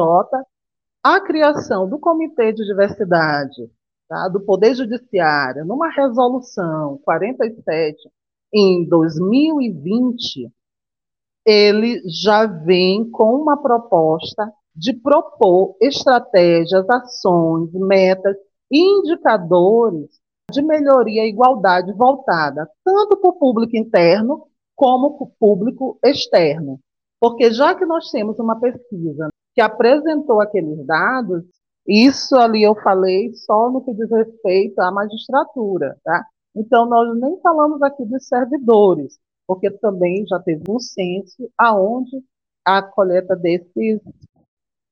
a 1.16 1.22
criação 1.22 1.88
do 1.88 1.98
Comitê 1.98 2.52
de 2.52 2.66
Diversidade, 2.66 3.72
tá, 4.10 4.28
do 4.28 4.42
Poder 4.42 4.76
Judiciário, 4.76 5.64
numa 5.64 5.90
resolução 5.90 7.00
47 7.04 7.98
em 8.54 8.86
2020, 8.86 10.52
ele 11.46 12.02
já 12.10 12.46
vem 12.46 13.10
com 13.10 13.36
uma 13.36 13.56
proposta 13.56 14.52
de 14.76 14.92
propor 14.92 15.78
estratégias, 15.82 16.88
ações, 16.90 17.72
metas 17.72 18.36
e 18.70 18.78
indicadores 18.78 20.10
de 20.52 20.62
melhoria 20.62 21.24
e 21.26 21.30
igualdade 21.30 21.94
voltada 21.94 22.70
tanto 22.84 23.16
para 23.16 23.30
o 23.30 23.40
público 23.40 23.78
interno 23.78 24.46
como 24.76 25.18
para 25.18 25.24
o 25.26 25.32
público 25.40 25.98
externo. 26.04 26.82
Porque 27.18 27.50
já 27.52 27.74
que 27.74 27.86
nós 27.86 28.12
temos 28.12 28.38
uma 28.40 28.60
pesquisa 28.60 29.30
que 29.58 29.62
apresentou 29.62 30.40
aqueles 30.40 30.86
dados, 30.86 31.44
isso 31.88 32.36
ali 32.36 32.62
eu 32.62 32.76
falei 32.76 33.34
só 33.34 33.72
no 33.72 33.84
que 33.84 33.92
diz 33.92 34.08
respeito 34.08 34.78
à 34.80 34.92
magistratura, 34.92 35.98
tá? 36.04 36.24
Então, 36.56 36.86
nós 36.86 37.20
nem 37.20 37.40
falamos 37.42 37.82
aqui 37.82 38.06
dos 38.06 38.28
servidores, 38.28 39.18
porque 39.48 39.72
também 39.72 40.28
já 40.28 40.40
teve 40.40 40.62
um 40.70 40.78
censo 40.78 41.50
aonde 41.58 42.24
a 42.64 42.84
coleta 42.84 43.36
desses 43.36 44.00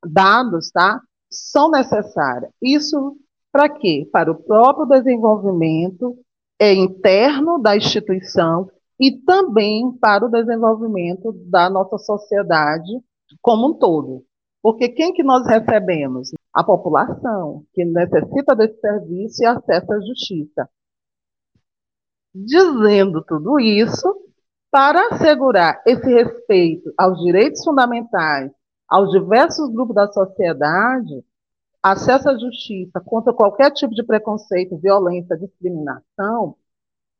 dados, 0.03 0.71
tá? 0.71 0.99
São 1.31 1.69
necessárias. 1.69 2.51
Isso 2.59 3.15
para 3.51 3.69
quê? 3.69 4.09
Para 4.11 4.31
o 4.31 4.43
próprio 4.43 4.87
desenvolvimento 4.87 6.17
é, 6.59 6.73
interno 6.73 7.59
da 7.59 7.77
instituição 7.77 8.67
e 8.99 9.11
também 9.11 9.91
para 9.91 10.25
o 10.25 10.31
desenvolvimento 10.31 11.33
da 11.51 11.69
nossa 11.69 11.99
sociedade 11.99 12.91
como 13.43 13.67
um 13.67 13.73
todo. 13.75 14.25
Porque 14.65 14.89
quem 14.89 15.13
que 15.13 15.21
nós 15.21 15.45
recebemos? 15.45 16.31
A 16.51 16.63
população, 16.63 17.63
que 17.71 17.85
necessita 17.85 18.55
desse 18.55 18.79
serviço 18.79 19.43
e 19.43 19.45
acesso 19.45 19.93
à 19.93 19.99
justiça. 19.99 20.69
Dizendo 22.33 23.23
tudo 23.23 23.59
isso, 23.59 24.11
para 24.71 25.09
assegurar 25.09 25.83
esse 25.85 26.11
respeito 26.11 26.91
aos 26.97 27.21
direitos 27.23 27.63
fundamentais, 27.63 28.51
aos 28.89 29.11
diversos 29.11 29.71
grupos 29.71 29.93
da 29.93 30.11
sociedade, 30.11 31.23
acesso 31.83 32.27
à 32.27 32.35
justiça 32.35 32.99
contra 32.99 33.31
qualquer 33.35 33.69
tipo 33.69 33.93
de 33.93 34.03
preconceito, 34.03 34.79
violência, 34.79 35.37
discriminação, 35.37 36.55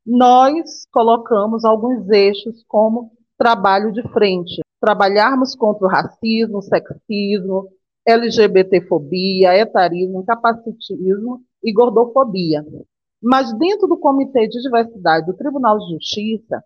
nós 0.04 0.88
colocamos 0.92 1.64
alguns 1.64 2.10
eixos 2.10 2.64
como 2.68 3.12
trabalho 3.38 3.94
de 3.94 4.02
frente, 4.12 4.65
trabalharmos 4.80 5.56
contra 5.56 5.86
o 5.86 5.90
racismo, 5.90 6.62
sexismo, 6.62 7.70
LGBTfobia, 8.06 9.58
etarismo, 9.58 10.24
capacitismo 10.26 11.42
e 11.64 11.74
gordofobia. 11.74 12.64
Mas 13.22 13.52
dentro 13.58 13.88
do 13.88 13.98
Comitê 13.98 14.48
de 14.48 14.62
Diversidade 14.62 15.26
do 15.26 15.34
Tribunal 15.34 15.80
de 15.80 15.94
Justiça, 15.94 16.64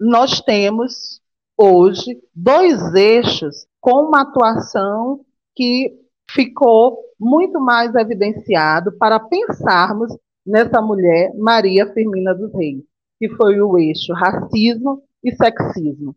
nós 0.00 0.40
temos 0.40 1.20
hoje 1.56 2.18
dois 2.34 2.94
eixos 2.94 3.66
com 3.80 4.06
uma 4.06 4.22
atuação 4.22 5.20
que 5.54 5.92
ficou 6.30 6.98
muito 7.18 7.60
mais 7.60 7.94
evidenciado 7.94 8.96
para 8.96 9.18
pensarmos 9.18 10.16
nessa 10.46 10.80
mulher, 10.80 11.34
Maria 11.36 11.92
Firmina 11.92 12.34
dos 12.34 12.52
Reis, 12.54 12.82
que 13.18 13.28
foi 13.30 13.60
o 13.60 13.76
eixo 13.76 14.12
racismo 14.14 15.02
e 15.22 15.34
sexismo. 15.34 16.14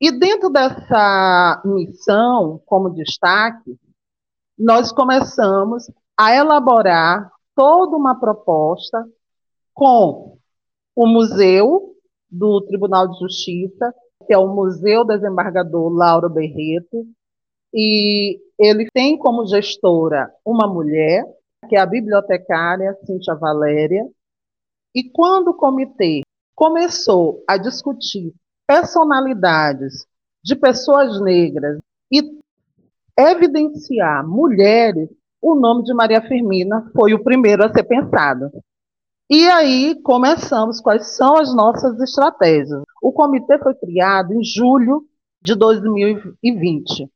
E 0.00 0.10
dentro 0.10 0.50
dessa 0.50 1.62
missão, 1.64 2.60
como 2.66 2.90
destaque, 2.90 3.78
nós 4.58 4.92
começamos 4.92 5.90
a 6.18 6.34
elaborar 6.34 7.30
toda 7.54 7.96
uma 7.96 8.18
proposta 8.18 9.06
com 9.72 10.38
o 10.94 11.06
Museu 11.06 11.94
do 12.30 12.60
Tribunal 12.62 13.08
de 13.08 13.18
Justiça, 13.18 13.94
que 14.26 14.34
é 14.34 14.38
o 14.38 14.54
Museu 14.54 15.04
Desembargador 15.04 15.90
Lauro 15.90 16.28
Berreto, 16.28 17.06
e 17.72 18.38
ele 18.58 18.88
tem 18.92 19.16
como 19.16 19.46
gestora 19.46 20.30
uma 20.44 20.66
mulher, 20.66 21.24
que 21.68 21.76
é 21.76 21.80
a 21.80 21.86
bibliotecária 21.86 22.96
Cíntia 23.04 23.34
Valéria, 23.34 24.06
e 24.94 25.04
quando 25.10 25.48
o 25.48 25.56
comitê 25.56 26.22
começou 26.54 27.42
a 27.46 27.56
discutir 27.56 28.34
personalidades 28.66 30.06
de 30.42 30.56
pessoas 30.56 31.20
negras 31.20 31.78
e 32.10 32.22
evidenciar 33.18 34.26
mulheres, 34.26 35.08
o 35.40 35.54
nome 35.54 35.84
de 35.84 35.94
Maria 35.94 36.20
Firmina 36.20 36.90
foi 36.94 37.14
o 37.14 37.22
primeiro 37.22 37.64
a 37.64 37.72
ser 37.72 37.84
pensado. 37.84 38.50
E 39.28 39.44
aí 39.48 40.00
começamos 40.02 40.80
quais 40.80 41.16
são 41.16 41.36
as 41.36 41.54
nossas 41.54 42.00
estratégias. 42.00 42.82
O 43.02 43.12
comitê 43.12 43.58
foi 43.58 43.74
criado 43.74 44.32
em 44.32 44.44
julho 44.44 45.04
de 45.42 45.54
2020. 45.54 47.10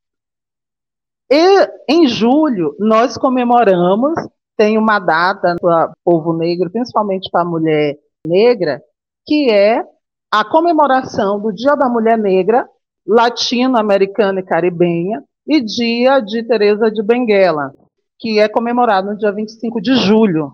E 1.31 1.71
em 1.89 2.09
julho 2.09 2.75
nós 2.81 3.17
comemoramos, 3.17 4.15
tem 4.57 4.77
uma 4.77 4.99
data 4.99 5.55
para 5.61 5.91
o 5.91 5.95
povo 6.05 6.33
negro, 6.33 6.71
principalmente 6.71 7.31
para 7.31 7.43
a 7.43 7.49
mulher 7.49 7.97
negra, 8.27 8.83
que 9.25 9.49
é 9.49 9.85
a 10.31 10.45
comemoração 10.45 11.41
do 11.41 11.53
Dia 11.53 11.75
da 11.75 11.89
Mulher 11.89 12.17
Negra, 12.17 12.69
latino-americana 13.05 14.41
e 14.41 14.45
caribenha, 14.45 15.25
e 15.47 15.61
Dia 15.61 16.21
de 16.21 16.45
Teresa 16.45 16.91
de 16.91 17.03
Benguela, 17.03 17.75
que 18.19 18.39
é 18.39 18.49
comemorado 18.49 19.09
no 19.09 19.19
dia 19.19 19.33
25 19.33 19.81
de 19.81 19.97
julho. 19.97 20.53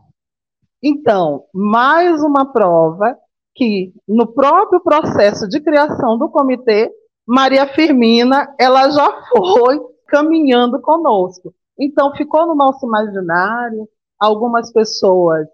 Então, 0.83 1.45
mais 1.53 2.23
uma 2.23 2.51
prova 2.51 3.19
que 3.55 3.93
no 4.09 4.27
próprio 4.27 4.81
processo 4.81 5.47
de 5.49 5.61
criação 5.61 6.17
do 6.17 6.31
comitê, 6.31 6.91
Maria 7.27 7.67
Firmina, 7.67 8.55
ela 8.59 8.89
já 8.91 9.23
foi 9.29 9.79
caminhando 10.07 10.81
conosco. 10.81 11.53
Então, 11.79 12.15
ficou 12.15 12.47
no 12.47 12.55
nosso 12.55 12.87
imaginário. 12.87 13.87
Algumas 14.19 14.73
pessoas, 14.73 15.47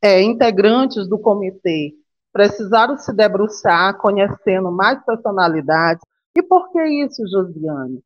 é, 0.00 0.22
integrantes 0.22 1.08
do 1.08 1.18
comitê, 1.18 1.92
precisaram 2.32 2.96
se 2.98 3.12
debruçar, 3.12 3.96
conhecendo 3.98 4.70
mais 4.70 5.02
personalidades. 5.04 6.02
E 6.36 6.42
por 6.42 6.70
que 6.70 6.82
isso, 7.04 7.26
Josiane? 7.28 8.02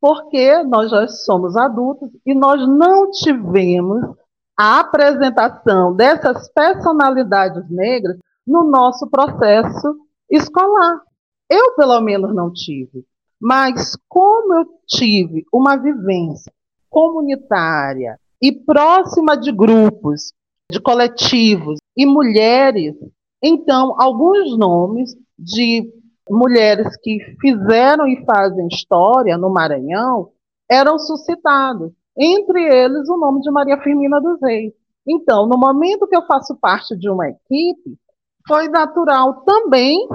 Porque 0.00 0.62
nós 0.64 0.90
já 0.90 1.06
somos 1.06 1.56
adultos 1.56 2.10
e 2.26 2.34
nós 2.34 2.66
não 2.68 3.10
tivemos 3.10 4.16
a 4.58 4.80
apresentação 4.80 5.94
dessas 5.94 6.48
personalidades 6.52 7.68
negras 7.70 8.18
no 8.46 8.64
nosso 8.64 9.08
processo 9.08 9.96
escolar. 10.28 11.00
Eu, 11.48 11.74
pelo 11.76 12.00
menos, 12.00 12.34
não 12.34 12.52
tive. 12.52 13.04
Mas, 13.40 13.96
como 14.08 14.54
eu 14.54 14.66
tive 14.86 15.44
uma 15.52 15.76
vivência 15.76 16.52
comunitária 16.88 18.18
e 18.40 18.52
próxima 18.52 19.36
de 19.36 19.52
grupos, 19.52 20.32
de 20.70 20.80
coletivos 20.80 21.78
e 21.96 22.06
mulheres, 22.06 22.94
então, 23.42 23.94
alguns 23.98 24.56
nomes 24.56 25.16
de 25.36 25.90
mulheres 26.30 26.96
que 27.02 27.18
fizeram 27.40 28.06
e 28.06 28.24
fazem 28.24 28.68
história 28.68 29.36
no 29.36 29.50
Maranhão 29.50 30.30
eram 30.70 30.98
suscitados. 30.98 31.92
Entre 32.16 32.62
eles, 32.62 33.08
o 33.08 33.16
nome 33.16 33.40
de 33.40 33.50
Maria 33.50 33.78
Firmina 33.82 34.20
dos 34.20 34.40
Reis. 34.40 34.72
Então, 35.06 35.46
no 35.46 35.58
momento 35.58 36.06
que 36.06 36.16
eu 36.16 36.24
faço 36.26 36.56
parte 36.60 36.96
de 36.96 37.10
uma 37.10 37.28
equipe, 37.28 37.98
foi 38.46 38.68
natural 38.68 39.42
também 39.42 40.08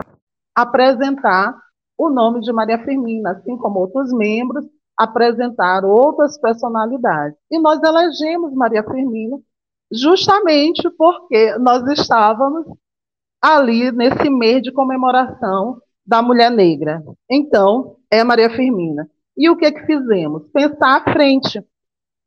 apresentar 0.56 1.54
o 1.98 2.10
nome 2.10 2.40
de 2.40 2.54
Maria 2.54 2.84
Firmina, 2.84 3.32
assim 3.32 3.58
como 3.58 3.80
outros 3.80 4.14
membros 4.14 4.66
apresentaram 4.96 5.90
outras 5.90 6.40
personalidades. 6.40 7.38
E 7.52 7.60
nós 7.60 7.82
elegemos 7.84 8.54
Maria 8.54 8.84
Firmina 8.84 9.38
justamente 9.92 10.90
porque 10.98 11.58
nós 11.58 11.86
estávamos 11.88 12.66
ali 13.42 13.92
nesse 13.92 14.30
mês 14.30 14.62
de 14.62 14.72
comemoração 14.72 15.82
da 16.06 16.22
mulher 16.22 16.52
negra. 16.52 17.04
Então, 17.30 17.96
é 18.10 18.24
Maria 18.24 18.50
Firmina. 18.50 19.10
E 19.38 19.50
o 19.50 19.56
que 19.56 19.72
que 19.72 19.86
fizemos? 19.86 20.44
Pensar 20.52 20.98
à 20.98 21.14
frente. 21.14 21.64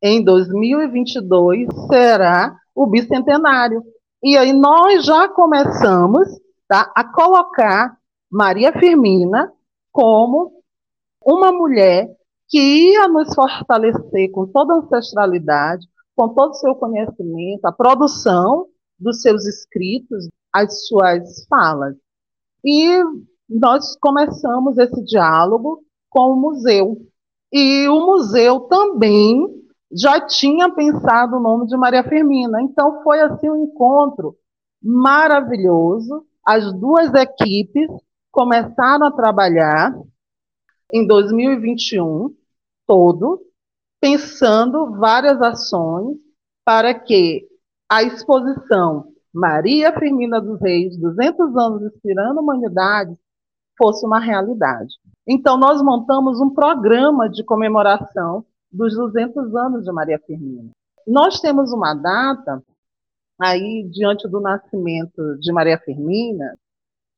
Em 0.03 0.23
2022 0.23 1.69
será 1.89 2.57
o 2.75 2.87
bicentenário. 2.87 3.83
E 4.23 4.37
aí 4.37 4.53
nós 4.53 5.05
já 5.05 5.29
começamos 5.29 6.29
tá, 6.69 6.91
a 6.95 7.05
colocar 7.05 7.97
Maria 8.31 8.73
Firmina 8.73 9.53
como 9.93 10.53
uma 11.25 11.51
mulher 11.53 12.09
que 12.49 12.59
ia 12.59 13.09
nos 13.09 13.35
fortalecer 13.35 14.31
com 14.31 14.47
toda 14.47 14.75
a 14.75 14.77
ancestralidade, 14.79 15.87
com 16.21 16.29
todo 16.29 16.51
o 16.51 16.55
seu 16.55 16.75
conhecimento, 16.75 17.65
a 17.65 17.73
produção 17.73 18.67
dos 18.99 19.23
seus 19.23 19.47
escritos, 19.47 20.29
as 20.53 20.87
suas 20.87 21.47
falas. 21.47 21.97
E 22.63 23.03
nós 23.49 23.97
começamos 23.97 24.77
esse 24.77 25.03
diálogo 25.03 25.83
com 26.11 26.35
o 26.35 26.37
museu. 26.37 26.99
E 27.51 27.89
o 27.89 28.05
museu 28.05 28.61
também 28.61 29.47
já 29.91 30.21
tinha 30.21 30.71
pensado 30.71 31.39
o 31.39 31.41
nome 31.41 31.67
de 31.67 31.77
Maria 31.79 32.05
Firmina. 32.05 32.61
Então 32.61 33.03
foi 33.03 33.23
assim 33.23 33.49
um 33.49 33.65
encontro 33.65 34.37
maravilhoso. 34.83 36.27
As 36.45 36.71
duas 36.75 37.15
equipes 37.15 37.91
começaram 38.31 39.07
a 39.07 39.11
trabalhar 39.11 39.99
em 40.93 41.07
2021 41.07 42.35
todo, 42.87 43.41
pensando 44.01 44.93
várias 44.93 45.41
ações 45.43 46.17
para 46.65 46.95
que 46.95 47.47
a 47.89 48.03
exposição 48.03 49.13
Maria 49.33 49.93
Firmina 49.97 50.41
dos 50.41 50.61
Reis, 50.61 50.97
200 50.97 51.57
anos 51.57 51.83
inspirando 51.83 52.41
a 52.41 52.43
humanidade, 52.43 53.17
fosse 53.79 54.05
uma 54.05 54.19
realidade. 54.19 54.95
Então, 55.27 55.57
nós 55.57 55.81
montamos 55.83 56.41
um 56.41 56.51
programa 56.51 57.29
de 57.29 57.45
comemoração 57.45 58.45
dos 58.71 58.95
200 58.95 59.55
anos 59.55 59.85
de 59.85 59.93
Maria 59.93 60.19
Firmina. 60.19 60.71
Nós 61.07 61.41
temos 61.41 61.73
uma 61.73 61.95
data 61.95 62.63
aí 63.41 63.89
diante 63.91 64.29
do 64.29 64.41
nascimento 64.41 65.39
de 65.39 65.53
Maria 65.53 65.79
Firmina 65.79 66.57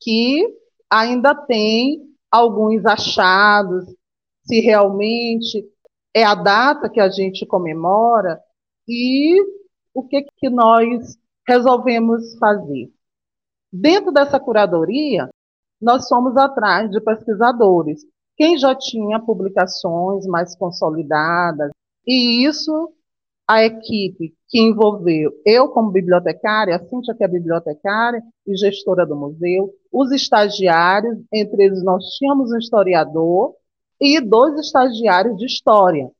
que 0.01 0.47
ainda 0.91 1.35
tem 1.35 2.03
alguns 2.31 2.85
achados 2.87 3.85
se 4.45 4.61
realmente 4.61 5.65
é 6.15 6.25
a 6.25 6.35
data 6.35 6.89
que 6.89 7.01
a 7.01 7.09
gente 7.09 7.47
comemora 7.47 8.41
e 8.89 9.41
o 9.95 10.03
que 10.03 10.23
que 10.37 10.51
nós 10.51 11.17
resolvemos 11.47 12.37
fazer. 12.39 12.91
Dentro 13.73 14.13
dessa 14.13 14.39
curadoria, 14.39 15.29
nós 15.81 16.07
fomos 16.09 16.37
atrás 16.37 16.91
de 16.91 17.01
pesquisadores, 17.01 18.03
quem 18.37 18.59
já 18.59 18.75
tinha 18.75 19.19
publicações 19.19 20.27
mais 20.27 20.55
consolidadas, 20.57 21.71
e 22.07 22.45
isso 22.47 22.93
a 23.49 23.65
equipe 23.65 24.35
que 24.49 24.61
envolveu 24.61 25.33
eu 25.45 25.69
como 25.69 25.91
bibliotecária, 25.91 26.77
a 26.77 26.89
Cíntia 26.89 27.15
que 27.15 27.25
é 27.25 27.29
bibliotecária 27.29 28.23
e 28.47 28.57
gestora 28.57 29.05
do 29.05 29.17
museu, 29.17 29.75
os 29.91 30.13
estagiários, 30.13 31.19
entre 31.33 31.65
eles 31.65 31.83
nós 31.83 32.05
tínhamos 32.17 32.53
um 32.53 32.59
historiador 32.59 33.55
e 34.05 34.21
dois 34.21 34.59
estagiários 34.59 35.37
de 35.39 35.47
história. 35.47 36.11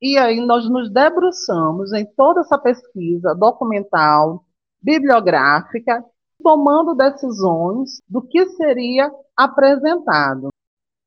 E 0.00 0.16
aí 0.16 0.40
nós 0.40 0.70
nos 0.70 0.88
debruçamos 0.88 1.92
em 1.92 2.06
toda 2.06 2.42
essa 2.42 2.56
pesquisa 2.56 3.34
documental, 3.34 4.44
bibliográfica, 4.80 6.04
tomando 6.40 6.94
decisões 6.94 8.00
do 8.08 8.22
que 8.22 8.46
seria 8.50 9.12
apresentado. 9.36 10.50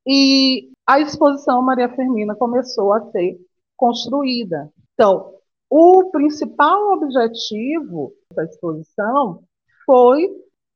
E 0.06 0.70
a 0.86 1.00
exposição 1.00 1.62
Maria 1.62 1.88
Firmina 1.88 2.34
começou 2.34 2.92
a 2.92 3.10
ser 3.10 3.38
construída. 3.74 4.70
Então, 4.92 5.32
o 5.70 6.10
principal 6.10 6.92
objetivo 6.92 8.12
da 8.34 8.44
exposição 8.44 9.42
foi 9.86 10.28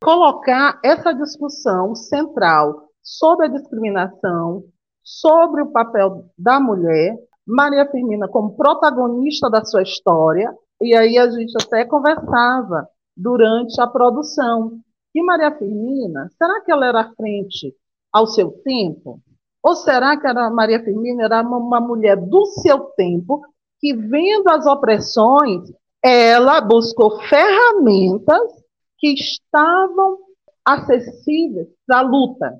colocar 0.03 0.81
essa 0.83 1.13
discussão 1.13 1.95
central 1.95 2.89
sobre 3.03 3.47
a 3.47 3.51
discriminação, 3.51 4.65
sobre 5.03 5.63
o 5.63 5.71
papel 5.71 6.25
da 6.39 6.61
mulher, 6.61 7.17
Maria 7.47 7.87
Firmina 7.91 8.29
como 8.29 8.57
protagonista 8.57 9.51
da 9.51 9.65
sua 9.65 9.83
história, 9.83 10.53
e 10.81 10.95
aí 10.95 11.19
a 11.19 11.29
gente 11.31 11.53
até 11.63 11.85
conversava 11.85 12.89
durante 13.17 13.81
a 13.81 13.87
produção. 13.87 14.79
E 15.15 15.23
Maria 15.23 15.51
Firmina, 15.57 16.31
será 16.39 16.61
que 16.61 16.71
ela 16.71 16.87
era 16.87 17.13
frente 17.15 17.75
ao 18.13 18.27
seu 18.27 18.51
tempo? 18.65 19.21
Ou 19.63 19.75
será 19.75 20.17
que 20.17 20.27
a 20.27 20.51
Maria 20.51 20.83
Firmina 20.83 21.25
era 21.25 21.43
uma 21.43 21.81
mulher 21.81 22.17
do 22.17 22.47
seu 22.47 22.79
tempo 22.97 23.43
que, 23.79 23.95
vendo 23.95 24.49
as 24.49 24.67
opressões, 24.67 25.71
ela 26.03 26.61
buscou 26.61 27.21
ferramentas 27.23 28.41
que 28.99 29.15
estavam 29.15 30.19
acessíveis 30.65 31.69
à 31.91 32.01
luta. 32.03 32.59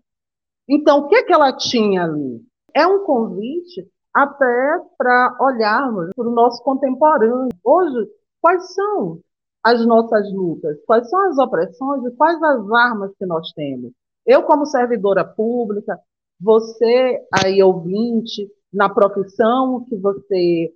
Então, 0.73 1.01
o 1.01 1.09
que, 1.09 1.25
que 1.25 1.33
ela 1.33 1.53
tinha 1.53 2.05
ali? 2.05 2.41
É 2.73 2.87
um 2.87 3.05
convite 3.05 3.91
até 4.15 4.81
para 4.97 5.37
olharmos 5.41 6.11
para 6.15 6.29
o 6.29 6.31
nosso 6.31 6.63
contemporâneo. 6.63 7.49
Hoje, 7.65 8.09
quais 8.41 8.73
são 8.73 9.19
as 9.65 9.85
nossas 9.85 10.33
lutas? 10.33 10.79
Quais 10.87 11.11
são 11.11 11.29
as 11.29 11.39
opressões 11.39 12.05
e 12.05 12.13
quais 12.13 12.41
as 12.41 12.71
armas 12.71 13.13
que 13.19 13.27
nós 13.27 13.53
temos? 13.53 13.91
Eu, 14.25 14.45
como 14.45 14.65
servidora 14.65 15.25
pública, 15.25 15.99
você 16.41 17.21
aí 17.43 17.61
ouvinte, 17.61 18.49
na 18.73 18.89
profissão 18.89 19.85
que 19.89 19.97
você 19.97 20.73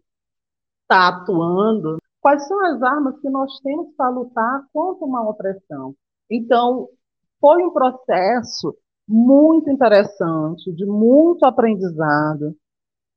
está 0.83 1.07
atuando, 1.07 1.99
quais 2.21 2.45
são 2.49 2.67
as 2.67 2.83
armas 2.83 3.17
que 3.21 3.31
nós 3.31 3.61
temos 3.61 3.95
para 3.97 4.11
lutar 4.11 4.65
contra 4.73 5.07
uma 5.07 5.23
opressão? 5.31 5.95
Então, 6.29 6.89
foi 7.41 7.63
um 7.63 7.71
processo 7.71 8.77
muito 9.07 9.71
interessante, 9.71 10.73
de 10.73 10.87
muito 10.87 11.45
aprendizado. 11.45 12.57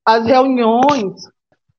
As 0.06 0.26
reuniões 0.26 1.24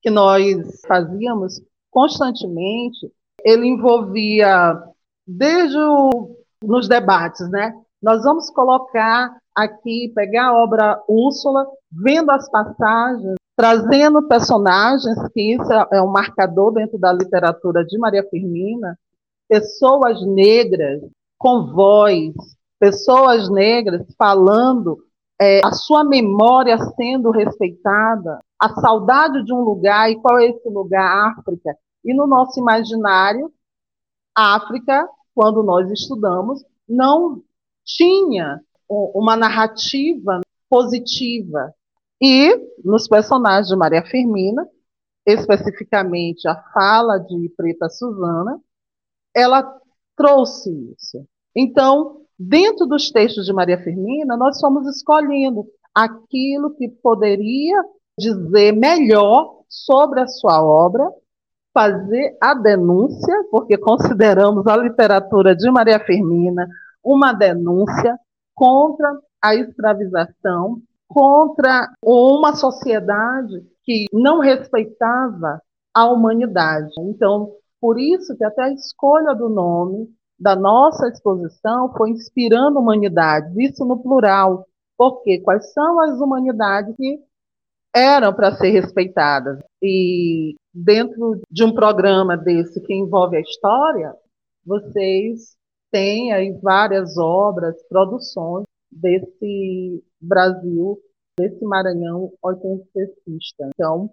que 0.02 0.10
nós 0.10 0.80
fazíamos 0.86 1.60
constantemente, 1.90 3.10
ele 3.44 3.66
envolvia 3.66 4.80
desde 5.26 5.78
o, 5.78 6.36
nos 6.62 6.88
debates, 6.88 7.48
né? 7.50 7.72
Nós 8.02 8.22
vamos 8.22 8.50
colocar 8.50 9.36
aqui, 9.54 10.12
pegar 10.14 10.48
a 10.48 10.54
obra 10.54 11.02
Úrsula, 11.08 11.66
vendo 11.90 12.30
as 12.30 12.48
passagens, 12.48 13.34
trazendo 13.56 14.28
personagens, 14.28 15.16
que 15.32 15.54
isso 15.54 15.72
é, 15.72 15.88
é 15.94 16.02
um 16.02 16.12
marcador 16.12 16.72
dentro 16.72 16.96
da 16.98 17.12
literatura 17.12 17.84
de 17.84 17.98
Maria 17.98 18.24
Firmina, 18.30 18.96
pessoas 19.48 20.24
negras 20.24 21.02
com 21.36 21.72
voz, 21.72 22.32
pessoas 22.78 23.50
negras 23.50 24.06
falando 24.16 24.98
é, 25.40 25.60
a 25.64 25.72
sua 25.72 26.04
memória 26.04 26.76
sendo 26.96 27.30
respeitada, 27.30 28.40
a 28.58 28.68
saudade 28.80 29.44
de 29.44 29.52
um 29.52 29.60
lugar, 29.60 30.10
e 30.10 30.16
qual 30.16 30.38
é 30.38 30.46
esse 30.46 30.68
lugar? 30.68 31.32
África. 31.38 31.76
E 32.04 32.12
no 32.12 32.26
nosso 32.26 32.58
imaginário, 32.58 33.52
África, 34.34 35.08
quando 35.34 35.62
nós 35.62 35.90
estudamos, 35.90 36.64
não 36.88 37.42
tinha 37.84 38.60
uma 38.88 39.36
narrativa 39.36 40.40
positiva. 40.68 41.72
E 42.20 42.56
nos 42.84 43.06
personagens 43.06 43.68
de 43.68 43.76
Maria 43.76 44.04
Firmina, 44.04 44.66
especificamente 45.24 46.48
a 46.48 46.56
fala 46.72 47.18
de 47.18 47.48
Preta 47.56 47.88
Suzana, 47.88 48.60
ela 49.34 49.78
trouxe 50.16 50.70
isso. 50.96 51.24
Então, 51.54 52.22
dentro 52.38 52.86
dos 52.86 53.10
textos 53.10 53.46
de 53.46 53.52
Maria 53.52 53.82
Firmina, 53.82 54.36
nós 54.36 54.60
fomos 54.60 54.86
escolhendo 54.86 55.66
aquilo 55.94 56.74
que 56.76 56.88
poderia 56.88 57.82
dizer 58.16 58.72
melhor 58.72 59.62
sobre 59.68 60.20
a 60.20 60.26
sua 60.26 60.62
obra, 60.62 61.10
fazer 61.74 62.36
a 62.40 62.54
denúncia, 62.54 63.34
porque 63.50 63.76
consideramos 63.76 64.66
a 64.66 64.76
literatura 64.76 65.54
de 65.54 65.70
Maria 65.70 65.98
Firmina 66.00 66.68
uma 67.02 67.32
denúncia 67.32 68.18
contra 68.54 69.18
a 69.42 69.54
escravização, 69.54 70.80
contra 71.06 71.88
uma 72.02 72.54
sociedade 72.54 73.64
que 73.84 74.06
não 74.12 74.40
respeitava 74.40 75.60
a 75.94 76.06
humanidade. 76.06 76.90
Então, 77.00 77.52
por 77.80 77.98
isso 77.98 78.36
que 78.36 78.44
até 78.44 78.64
a 78.64 78.72
escolha 78.72 79.34
do 79.34 79.48
nome 79.48 80.08
da 80.38 80.54
nossa 80.54 81.08
exposição 81.08 81.92
foi 81.96 82.10
inspirando 82.10 82.78
humanidades, 82.78 83.56
isso 83.56 83.84
no 83.84 84.00
plural. 84.00 84.66
Porque 84.96 85.40
quais 85.40 85.72
são 85.72 86.00
as 86.00 86.20
humanidades 86.20 86.94
que 86.96 87.20
eram 87.94 88.32
para 88.32 88.54
ser 88.56 88.70
respeitadas? 88.70 89.58
E 89.82 90.54
dentro 90.72 91.40
de 91.50 91.64
um 91.64 91.72
programa 91.72 92.36
desse 92.36 92.80
que 92.80 92.94
envolve 92.94 93.36
a 93.36 93.40
história, 93.40 94.14
vocês 94.64 95.56
têm 95.90 96.32
aí 96.32 96.52
várias 96.62 97.16
obras, 97.16 97.76
produções 97.88 98.64
desse 98.90 100.02
Brasil, 100.20 100.98
desse 101.38 101.64
Maranhão 101.64 102.32
oitentecista. 102.42 103.68
Então, 103.74 104.10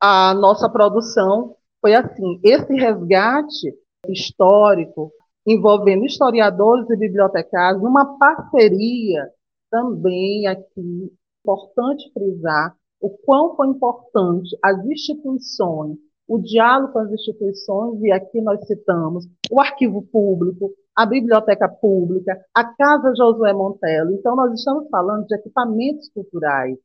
a 0.00 0.34
nossa 0.34 0.68
produção 0.68 1.56
foi 1.80 1.94
assim, 1.94 2.40
esse 2.42 2.72
resgate 2.74 3.74
histórico 4.08 5.12
envolvendo 5.46 6.04
historiadores 6.04 6.88
e 6.90 6.96
bibliotecários, 6.96 7.82
uma 7.82 8.18
parceria 8.18 9.28
também 9.70 10.46
aqui, 10.46 11.12
importante 11.42 12.10
frisar 12.12 12.74
o 13.04 13.10
quão 13.10 13.54
foi 13.54 13.68
importante 13.68 14.56
as 14.62 14.82
instituições, 14.86 15.98
o 16.26 16.38
diálogo 16.38 16.94
com 16.94 17.00
as 17.00 17.12
instituições, 17.12 18.02
e 18.02 18.10
aqui 18.10 18.40
nós 18.40 18.66
citamos 18.66 19.26
o 19.50 19.60
arquivo 19.60 20.00
público, 20.10 20.70
a 20.96 21.04
biblioteca 21.04 21.68
pública, 21.68 22.40
a 22.54 22.64
Casa 22.64 23.12
Josué 23.14 23.52
Montello. 23.52 24.12
Então, 24.14 24.34
nós 24.34 24.54
estamos 24.54 24.88
falando 24.88 25.26
de 25.26 25.34
equipamentos 25.34 26.08
culturais. 26.08 26.78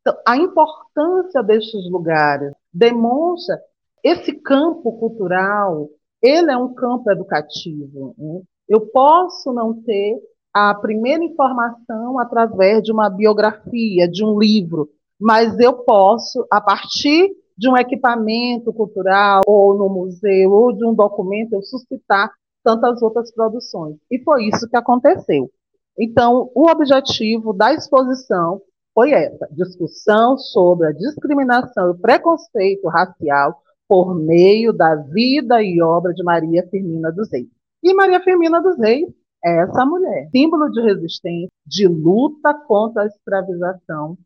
Então, 0.00 0.16
a 0.26 0.36
importância 0.38 1.42
destes 1.42 1.90
lugares 1.90 2.54
demonstra 2.72 3.60
esse 4.02 4.32
campo 4.32 4.98
cultural, 4.98 5.90
ele 6.22 6.50
é 6.50 6.56
um 6.56 6.74
campo 6.74 7.10
educativo. 7.10 8.14
Né? 8.18 8.42
Eu 8.68 8.80
posso 8.86 9.52
não 9.52 9.74
ter 9.82 10.18
a 10.52 10.74
primeira 10.74 11.24
informação 11.24 12.18
através 12.18 12.82
de 12.82 12.92
uma 12.92 13.08
biografia, 13.08 14.08
de 14.08 14.24
um 14.24 14.38
livro, 14.38 14.88
mas 15.18 15.58
eu 15.58 15.72
posso, 15.72 16.46
a 16.50 16.60
partir 16.60 17.30
de 17.56 17.68
um 17.68 17.76
equipamento 17.76 18.72
cultural, 18.72 19.42
ou 19.46 19.76
no 19.76 19.88
museu, 19.88 20.50
ou 20.50 20.72
de 20.72 20.84
um 20.84 20.94
documento, 20.94 21.52
eu 21.52 21.62
suscitar 21.62 22.30
tantas 22.64 23.02
outras 23.02 23.30
produções. 23.32 23.96
E 24.10 24.18
foi 24.22 24.44
isso 24.44 24.68
que 24.68 24.76
aconteceu. 24.76 25.50
Então, 25.98 26.50
o 26.54 26.68
objetivo 26.70 27.52
da 27.52 27.74
exposição 27.74 28.62
foi 28.94 29.12
essa: 29.12 29.46
discussão 29.50 30.38
sobre 30.38 30.88
a 30.88 30.92
discriminação 30.92 31.88
e 31.88 31.90
o 31.90 31.98
preconceito 31.98 32.88
racial 32.88 33.60
por 33.90 34.14
meio 34.14 34.72
da 34.72 34.94
vida 34.94 35.60
e 35.60 35.82
obra 35.82 36.14
de 36.14 36.22
Maria 36.22 36.64
Firmina 36.70 37.10
dos 37.10 37.28
Reis. 37.28 37.48
E 37.82 37.92
Maria 37.92 38.20
Firmina 38.20 38.62
dos 38.62 38.78
Reis 38.78 39.08
é 39.44 39.64
essa 39.64 39.84
mulher, 39.84 40.28
símbolo 40.30 40.70
de 40.70 40.80
resistência, 40.80 41.50
de 41.66 41.88
luta 41.88 42.54
contra 42.54 43.02
a 43.02 43.06
escravização, 43.06 44.16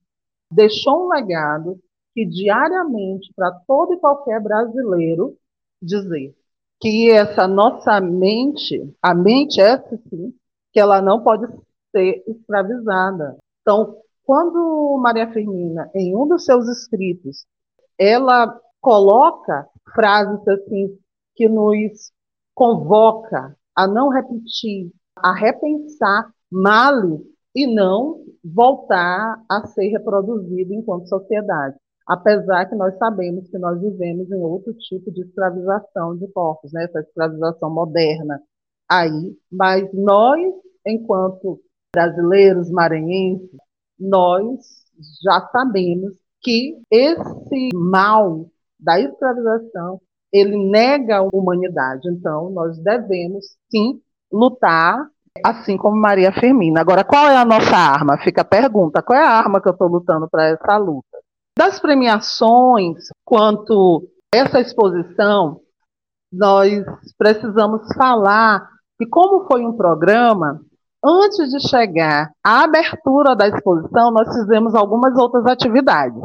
deixou 0.53 1.07
um 1.07 1.09
legado 1.09 1.81
que 2.12 2.27
diariamente, 2.27 3.33
para 3.35 3.53
todo 3.66 3.94
e 3.94 3.98
qualquer 3.98 4.38
brasileiro, 4.38 5.35
dizer 5.81 6.35
que 6.79 7.11
essa 7.11 7.48
nossa 7.48 8.03
mente, 8.03 8.94
a 9.00 9.14
mente 9.14 9.62
é 9.62 9.70
essa 9.70 9.96
sim, 10.11 10.35
que 10.74 10.79
ela 10.79 11.00
não 11.00 11.22
pode 11.22 11.46
ser 11.90 12.22
escravizada. 12.29 13.38
Então, 13.62 13.96
quando 14.24 15.00
Maria 15.03 15.33
Firmina, 15.33 15.90
em 15.94 16.14
um 16.14 16.29
dos 16.29 16.44
seus 16.44 16.68
escritos, 16.68 17.46
ela 17.98 18.61
coloca 18.85 19.66
frases 19.94 20.47
assim 20.47 20.99
que 21.35 21.49
nos 21.49 22.12
convoca 22.55 23.57
a 23.75 23.88
não 23.88 24.11
repetir, 24.11 24.92
a 25.16 25.33
repensar 25.35 26.31
males 26.53 27.23
e 27.57 27.66
não 27.66 28.23
voltar 28.44 29.42
a 29.51 29.66
ser 29.66 29.88
reproduzido 29.88 30.75
enquanto 30.75 31.09
sociedade. 31.09 31.77
Apesar 32.07 32.66
que 32.66 32.75
nós 32.75 32.97
sabemos 32.99 33.49
que 33.49 33.57
nós 33.57 33.81
vivemos 33.81 34.31
em 34.31 34.37
outro 34.37 34.75
tipo 34.75 35.11
de 35.11 35.23
escravização 35.23 36.18
de 36.18 36.29
corpos, 36.29 36.70
né? 36.70 36.85
essa 36.85 37.01
escravização 37.01 37.70
moderna 37.70 38.38
aí, 38.87 39.35
mas 39.51 39.88
nós, 39.94 40.53
enquanto 40.87 41.59
brasileiros, 41.94 42.70
maranhenses, 42.70 43.49
nós 43.99 44.61
já 45.23 45.40
sabemos 45.51 46.12
que 46.42 46.79
esse 46.90 47.70
mal 47.75 48.47
da 48.85 49.01
escravização, 49.01 50.01
ele 50.33 50.57
nega 50.57 51.18
a 51.18 51.29
humanidade. 51.33 52.09
Então, 52.09 52.51
nós 52.51 52.77
devemos, 52.79 53.44
sim, 53.70 54.01
lutar, 54.33 55.09
assim 55.44 55.77
como 55.77 55.97
Maria 55.97 56.33
Firmina. 56.33 56.81
Agora, 56.81 57.05
qual 57.05 57.27
é 57.29 57.37
a 57.37 57.44
nossa 57.44 57.77
arma? 57.77 58.18
Fica 58.18 58.42
a 58.42 58.44
pergunta: 58.44 59.03
qual 59.03 59.18
é 59.18 59.25
a 59.25 59.31
arma 59.31 59.61
que 59.61 59.68
eu 59.68 59.73
estou 59.73 59.88
lutando 59.88 60.29
para 60.29 60.49
essa 60.49 60.77
luta? 60.77 61.18
Das 61.57 61.79
premiações, 61.79 62.99
quanto 63.25 64.03
essa 64.33 64.61
exposição, 64.61 65.61
nós 66.33 66.85
precisamos 67.16 67.83
falar 67.97 68.68
que, 68.99 69.07
como 69.07 69.47
foi 69.47 69.64
um 69.64 69.77
programa, 69.77 70.61
antes 71.05 71.51
de 71.51 71.68
chegar 71.68 72.31
à 72.44 72.64
abertura 72.64 73.37
da 73.37 73.47
exposição, 73.47 74.11
nós 74.11 74.29
fizemos 74.35 74.75
algumas 74.75 75.16
outras 75.16 75.47
atividades. 75.47 76.20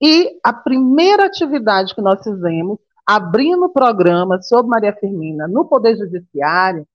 E 0.00 0.38
a 0.44 0.52
primeira 0.52 1.26
atividade 1.26 1.94
que 1.94 2.00
nós 2.00 2.22
fizemos, 2.22 2.78
abrindo 3.06 3.64
o 3.64 3.72
programa 3.72 4.40
sobre 4.42 4.70
Maria 4.70 4.94
Firmina 4.94 5.48
no 5.48 5.64
Poder 5.64 5.96
Judiciário, 5.96 6.86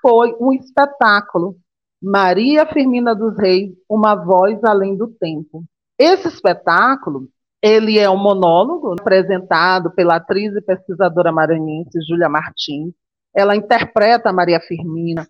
foi 0.00 0.34
um 0.40 0.52
espetáculo, 0.52 1.56
Maria 2.00 2.64
Firmina 2.64 3.14
dos 3.14 3.36
Reis, 3.36 3.72
Uma 3.88 4.14
Voz 4.14 4.62
Além 4.64 4.96
do 4.96 5.08
Tempo. 5.08 5.64
Esse 5.98 6.28
espetáculo, 6.28 7.28
ele 7.60 7.98
é 7.98 8.08
um 8.08 8.16
monólogo 8.16 8.94
apresentado 8.98 9.90
pela 9.90 10.16
atriz 10.16 10.54
e 10.54 10.62
pesquisadora 10.62 11.32
maranhense 11.32 12.00
Júlia 12.08 12.28
Martins. 12.28 12.94
Ela 13.34 13.56
interpreta 13.56 14.30
a 14.30 14.32
Maria 14.32 14.60
Firmina. 14.60 15.28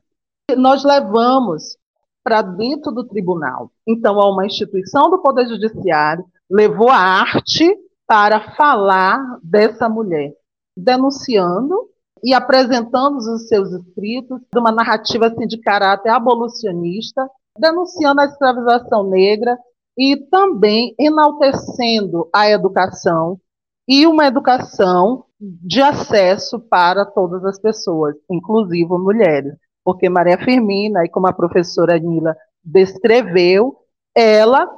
Nós 0.56 0.84
levamos 0.84 1.78
para 2.22 2.42
dentro 2.42 2.92
do 2.92 3.04
tribunal. 3.04 3.72
Então, 3.86 4.20
é 4.20 4.24
uma 4.26 4.44
instituição 4.44 5.10
do 5.10 5.18
Poder 5.18 5.48
Judiciário 5.48 6.24
levou 6.50 6.88
a 6.88 6.96
arte 6.96 7.76
para 8.06 8.54
falar 8.54 9.38
dessa 9.42 9.88
mulher, 9.88 10.32
denunciando 10.76 11.88
e 12.24 12.32
apresentando 12.34 13.18
os 13.18 13.48
seus 13.48 13.70
escritos 13.70 14.40
de 14.52 14.58
uma 14.58 14.72
narrativa 14.72 15.26
assim, 15.26 15.46
de 15.46 15.58
caráter 15.58 16.10
abolicionista, 16.10 17.28
denunciando 17.58 18.20
a 18.20 18.24
escravização 18.24 19.08
negra 19.08 19.58
e 19.96 20.16
também 20.16 20.94
enaltecendo 20.98 22.28
a 22.34 22.48
educação 22.48 23.38
e 23.86 24.06
uma 24.06 24.26
educação 24.26 25.24
de 25.40 25.80
acesso 25.80 26.58
para 26.58 27.04
todas 27.04 27.44
as 27.44 27.58
pessoas, 27.60 28.14
inclusive 28.30 28.88
mulheres, 28.90 29.54
porque 29.84 30.08
Maria 30.08 30.38
Firmina, 30.38 31.04
e 31.04 31.08
como 31.08 31.26
a 31.26 31.32
professora 31.32 31.98
Nila 31.98 32.36
descreveu, 32.62 33.76
ela 34.14 34.68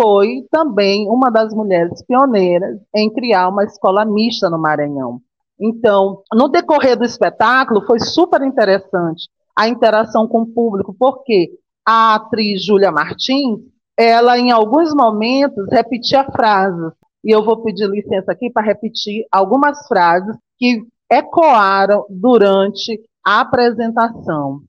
foi 0.00 0.46
também 0.48 1.08
uma 1.08 1.28
das 1.28 1.52
mulheres 1.52 2.00
pioneiras 2.06 2.78
em 2.94 3.12
criar 3.12 3.48
uma 3.48 3.64
escola 3.64 4.04
mista 4.04 4.48
no 4.48 4.58
Maranhão. 4.58 5.20
Então, 5.60 6.22
no 6.32 6.48
decorrer 6.48 6.96
do 6.96 7.04
espetáculo, 7.04 7.84
foi 7.84 7.98
super 7.98 8.40
interessante 8.42 9.28
a 9.56 9.68
interação 9.68 10.28
com 10.28 10.42
o 10.42 10.46
público, 10.46 10.94
porque 10.96 11.50
a 11.84 12.14
atriz 12.14 12.64
Júlia 12.64 12.92
Martins, 12.92 13.58
ela 13.96 14.38
em 14.38 14.52
alguns 14.52 14.94
momentos 14.94 15.66
repetia 15.72 16.24
frases. 16.30 16.92
E 17.24 17.32
eu 17.32 17.44
vou 17.44 17.60
pedir 17.64 17.88
licença 17.88 18.30
aqui 18.30 18.48
para 18.50 18.64
repetir 18.64 19.26
algumas 19.32 19.84
frases 19.88 20.36
que 20.56 20.84
ecoaram 21.10 22.06
durante 22.08 23.00
a 23.26 23.40
apresentação. 23.40 24.60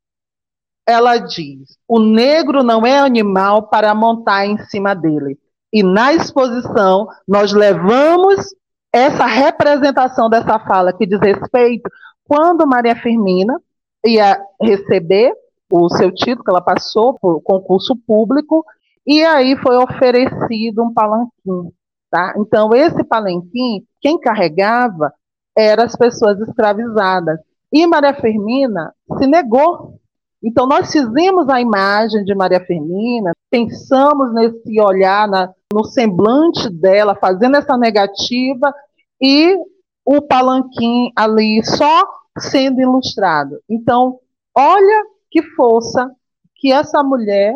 Ela 0.90 1.20
diz: 1.20 1.78
o 1.88 2.00
negro 2.00 2.64
não 2.64 2.84
é 2.84 2.98
animal 2.98 3.68
para 3.68 3.94
montar 3.94 4.48
em 4.48 4.58
cima 4.66 4.96
dele. 4.96 5.38
E 5.72 5.84
na 5.84 6.14
exposição, 6.14 7.08
nós 7.28 7.54
levamos 7.54 8.56
essa 8.92 9.28
representação 9.28 10.28
dessa 10.28 10.58
fala 10.58 10.92
que 10.92 11.06
diz 11.06 11.20
respeito 11.20 11.88
quando 12.28 12.66
Maria 12.66 12.96
Firmina 12.96 13.62
ia 14.04 14.42
receber 14.60 15.32
o 15.72 15.90
seu 15.90 16.12
título, 16.12 16.44
que 16.44 16.50
ela 16.50 16.62
passou 16.62 17.14
por 17.20 17.40
concurso 17.42 17.96
público, 17.96 18.66
e 19.06 19.24
aí 19.24 19.56
foi 19.58 19.78
oferecido 19.78 20.84
um 20.84 20.92
palanquim. 20.92 21.72
Tá? 22.10 22.34
Então, 22.38 22.74
esse 22.74 23.04
palanquim, 23.04 23.86
quem 24.02 24.20
carregava 24.20 25.14
eram 25.56 25.84
as 25.84 25.96
pessoas 25.96 26.40
escravizadas. 26.40 27.40
E 27.72 27.86
Maria 27.86 28.16
Firmina 28.16 28.92
se 29.20 29.28
negou. 29.28 29.99
Então, 30.44 30.66
nós 30.66 30.92
fizemos 30.92 31.50
a 31.50 31.60
imagem 31.60 32.24
de 32.24 32.34
Maria 32.34 32.60
Firmina, 32.62 33.32
pensamos 33.50 34.34
nesse 34.34 34.80
olhar, 34.80 35.28
na, 35.28 35.54
no 35.74 35.84
semblante 35.84 36.70
dela, 36.70 37.16
fazendo 37.16 37.58
essa 37.58 37.78
negativa, 37.78 38.74
e 39.22 39.58
o 40.06 40.22
palanquim 40.22 41.12
ali 41.16 41.64
só 41.64 42.04
sendo 42.38 42.82
ilustrado. 42.82 43.60
Então, 43.70 44.20
olha 44.58 45.06
que 45.30 45.42
força 45.42 46.10
que 46.56 46.72
essa 46.72 47.04
mulher, 47.04 47.54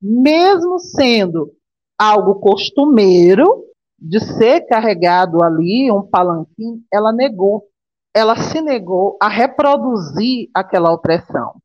mesmo 0.00 0.78
sendo 0.78 1.52
algo 1.98 2.36
costumeiro, 2.36 3.64
de 4.00 4.18
ser 4.18 4.62
carregado 4.62 5.44
ali 5.44 5.92
um 5.92 6.02
palanquim, 6.02 6.82
ela 6.92 7.12
negou. 7.12 7.66
Ela 8.14 8.34
se 8.36 8.60
negou 8.60 9.16
a 9.20 9.28
reproduzir 9.28 10.48
aquela 10.54 10.90
opressão. 10.90 11.59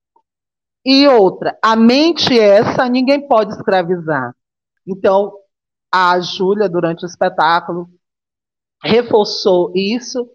E 0.86 1.08
outra, 1.08 1.58
a 1.64 1.76
mente 1.76 2.38
essa 2.40 2.88
ninguém 2.88 3.28
pode 3.28 3.54
escravizar. 3.54 4.36
Então, 4.88 5.34
a 5.92 6.20
Júlia, 6.20 6.70
durante 6.70 7.04
o 7.04 7.08
espetáculo, 7.08 7.90
reforçou 8.84 9.72
isso. 9.74 10.30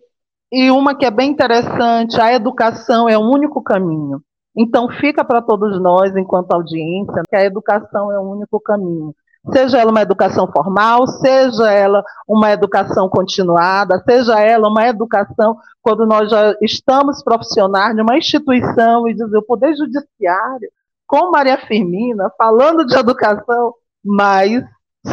E 0.51 0.71
uma 0.71 0.97
que 0.97 1.05
é 1.05 1.11
bem 1.11 1.31
interessante, 1.31 2.21
a 2.21 2.33
educação 2.33 3.09
é 3.09 3.17
o 3.17 3.21
único 3.21 3.63
caminho. 3.63 4.21
Então, 4.57 4.89
fica 4.89 5.25
para 5.25 5.41
todos 5.41 5.81
nós, 5.81 6.17
enquanto 6.17 6.51
audiência, 6.51 7.23
que 7.29 7.37
a 7.37 7.45
educação 7.45 8.11
é 8.11 8.19
o 8.19 8.29
único 8.29 8.59
caminho. 8.61 9.15
Seja 9.53 9.79
ela 9.79 9.91
uma 9.91 10.03
educação 10.03 10.47
formal, 10.53 11.07
seja 11.07 11.71
ela 11.71 12.05
uma 12.29 12.51
educação 12.51 13.09
continuada, 13.09 14.03
seja 14.07 14.39
ela 14.39 14.69
uma 14.69 14.87
educação 14.87 15.57
quando 15.81 16.05
nós 16.05 16.31
já 16.31 16.55
estamos 16.61 17.23
profissionais 17.23 17.95
de 17.97 18.03
uma 18.03 18.19
instituição 18.19 19.09
e 19.09 19.15
dizer 19.15 19.39
o 19.39 19.43
Poder 19.43 19.75
Judiciário, 19.75 20.71
com 21.07 21.31
Maria 21.31 21.57
Firmina, 21.67 22.31
falando 22.37 22.85
de 22.85 22.95
educação, 22.95 23.75
mas 24.05 24.63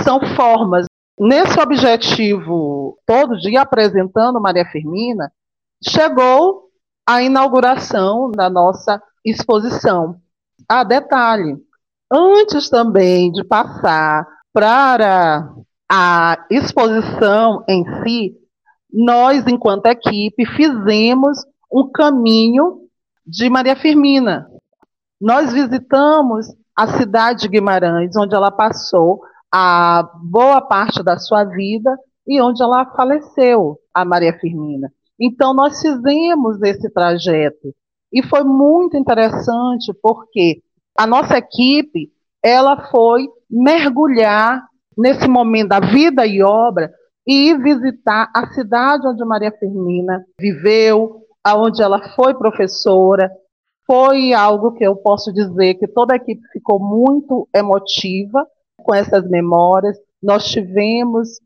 são 0.03 0.19
formas. 0.35 0.85
Nesse 1.17 1.59
objetivo 1.59 2.97
todo 3.05 3.37
de 3.37 3.51
ir 3.51 3.57
apresentando 3.57 4.41
Maria 4.41 4.65
Firmina, 4.65 5.31
chegou 5.81 6.67
a 7.07 7.23
inauguração 7.23 8.29
da 8.29 8.49
nossa 8.49 9.01
exposição. 9.23 10.17
Ah, 10.67 10.83
detalhe, 10.83 11.57
antes 12.11 12.69
também 12.69 13.31
de 13.31 13.43
passar 13.43 14.27
para 14.53 15.53
a 15.89 16.45
exposição 16.49 17.63
em 17.67 17.85
si, 18.01 18.35
nós, 18.91 19.45
enquanto 19.47 19.85
equipe, 19.87 20.45
fizemos 20.45 21.37
um 21.71 21.89
caminho 21.91 22.81
de 23.25 23.49
Maria 23.49 23.75
Firmina. 23.75 24.47
Nós 25.19 25.51
visitamos 25.51 26.47
a 26.75 26.97
cidade 26.97 27.41
de 27.41 27.49
Guimarães, 27.49 28.15
onde 28.15 28.35
ela 28.35 28.51
passou 28.51 29.21
a 29.51 30.09
boa 30.21 30.61
parte 30.61 31.03
da 31.03 31.17
sua 31.17 31.43
vida 31.43 31.97
e 32.27 32.41
onde 32.41 32.61
ela 32.61 32.85
faleceu, 32.95 33.79
a 33.93 34.05
Maria 34.05 34.33
Firmina. 34.33 34.91
Então, 35.19 35.53
nós 35.53 35.81
fizemos 35.81 36.61
esse 36.61 36.89
trajeto 36.89 37.73
e 38.13 38.21
foi 38.23 38.43
muito 38.43 38.95
interessante 38.95 39.91
porque 40.01 40.61
a 40.97 41.05
nossa 41.05 41.37
equipe 41.37 42.11
ela 42.43 42.89
foi 42.89 43.27
mergulhar 43.49 44.67
nesse 44.97 45.27
momento 45.27 45.69
da 45.69 45.79
vida 45.79 46.25
e 46.25 46.41
obra 46.41 46.91
e 47.25 47.49
ir 47.49 47.61
visitar 47.61 48.31
a 48.33 48.47
cidade 48.53 49.07
onde 49.07 49.23
Maria 49.25 49.51
Firmina 49.51 50.25
viveu, 50.39 51.21
aonde 51.43 51.81
ela 51.81 52.15
foi 52.15 52.33
professora. 52.33 53.29
Foi 53.85 54.33
algo 54.33 54.73
que 54.73 54.83
eu 54.83 54.95
posso 54.95 55.31
dizer 55.31 55.75
que 55.75 55.87
toda 55.87 56.13
a 56.13 56.17
equipe 56.17 56.41
ficou 56.51 56.79
muito 56.79 57.47
emotiva 57.53 58.45
com 58.77 58.93
essas 58.93 59.29
memórias. 59.29 59.97
Nós 60.21 60.45
tivemos 60.49 61.39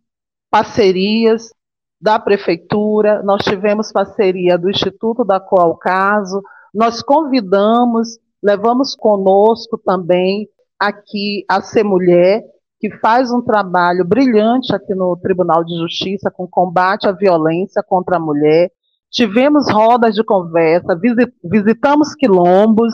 parcerias 0.50 1.52
da 2.00 2.18
prefeitura, 2.20 3.22
nós 3.24 3.44
tivemos 3.44 3.92
parceria 3.92 4.58
do 4.58 4.70
Instituto 4.70 5.24
da 5.24 5.40
Qual 5.40 5.78
Caso, 5.78 6.42
nós 6.74 7.02
convidamos, 7.02 8.18
levamos 8.42 8.96
conosco 8.96 9.78
também 9.78 10.48
aqui 10.80 11.46
a 11.48 11.62
Ser 11.62 11.84
Mulher, 11.84 12.44
que 12.80 12.90
faz 12.98 13.32
um 13.32 13.42
trabalho 13.42 14.04
brilhante 14.04 14.74
aqui 14.74 14.96
no 14.96 15.16
Tribunal 15.18 15.64
de 15.64 15.78
Justiça 15.78 16.32
com 16.32 16.48
combate 16.48 17.08
à 17.08 17.12
violência 17.12 17.84
contra 17.84 18.18
a 18.18 18.20
mulher. 18.20 18.72
Tivemos 19.12 19.72
rodas 19.72 20.16
de 20.16 20.24
conversa, 20.24 21.00
visitamos 21.44 22.16
quilombos 22.16 22.94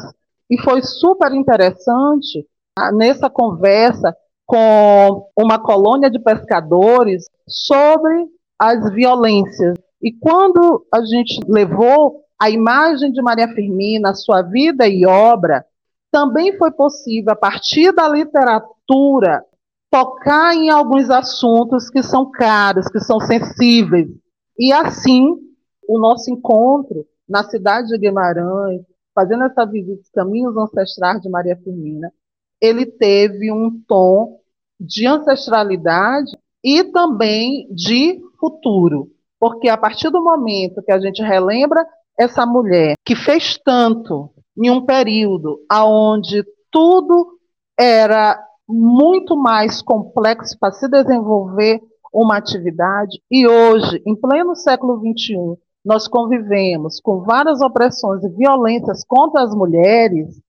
e 0.49 0.61
foi 0.61 0.81
super 0.81 1.31
interessante 1.33 2.45
nessa 2.93 3.29
conversa 3.29 4.15
com 4.45 5.29
uma 5.37 5.59
colônia 5.59 6.09
de 6.09 6.19
pescadores 6.19 7.25
sobre 7.47 8.27
as 8.59 8.91
violências. 8.93 9.77
E 10.01 10.11
quando 10.11 10.85
a 10.93 11.01
gente 11.05 11.39
levou 11.47 12.23
a 12.39 12.49
imagem 12.49 13.11
de 13.11 13.21
Maria 13.21 13.47
Firmina, 13.47 14.13
sua 14.13 14.41
vida 14.41 14.87
e 14.87 15.05
obra, 15.05 15.65
também 16.11 16.57
foi 16.57 16.71
possível, 16.71 17.33
a 17.33 17.35
partir 17.35 17.91
da 17.91 18.07
literatura, 18.07 19.43
tocar 19.89 20.55
em 20.55 20.69
alguns 20.69 21.09
assuntos 21.09 21.89
que 21.89 22.03
são 22.03 22.29
caros, 22.29 22.87
que 22.87 22.99
são 22.99 23.19
sensíveis. 23.19 24.07
E 24.57 24.71
assim, 24.71 25.35
o 25.87 25.99
nosso 25.99 26.29
encontro 26.31 27.05
na 27.27 27.43
cidade 27.43 27.89
de 27.89 27.97
Guimarães, 27.97 28.81
fazendo 29.13 29.43
essa 29.43 29.65
visita 29.65 29.99
aos 29.99 30.09
caminhos 30.09 30.55
ancestrais 30.55 31.21
de 31.21 31.29
Maria 31.29 31.57
Firmina, 31.57 32.11
ele 32.61 32.85
teve 32.85 33.51
um 33.51 33.81
tom 33.87 34.39
de 34.79 35.07
ancestralidade 35.07 36.31
e 36.63 36.83
também 36.83 37.67
de 37.73 38.21
futuro. 38.39 39.11
Porque 39.39 39.69
a 39.69 39.77
partir 39.77 40.09
do 40.09 40.23
momento 40.23 40.81
que 40.81 40.91
a 40.91 40.99
gente 40.99 41.21
relembra 41.21 41.85
essa 42.17 42.45
mulher 42.45 42.95
que 43.05 43.15
fez 43.15 43.57
tanto 43.63 44.29
em 44.57 44.69
um 44.69 44.85
período 44.85 45.59
onde 45.71 46.43
tudo 46.71 47.37
era 47.79 48.41
muito 48.67 49.37
mais 49.37 49.81
complexo 49.81 50.57
para 50.59 50.73
se 50.73 50.87
desenvolver 50.89 51.79
uma 52.13 52.37
atividade, 52.37 53.21
e 53.29 53.47
hoje, 53.47 54.01
em 54.05 54.15
pleno 54.15 54.55
século 54.55 54.99
XXI, 54.99 55.57
nós 55.85 56.07
convivemos 56.07 56.99
com 56.99 57.21
várias 57.21 57.61
opressões 57.61 58.23
e 58.23 58.29
violências 58.29 59.03
contra 59.05 59.43
as 59.43 59.53
mulheres, 59.53 60.41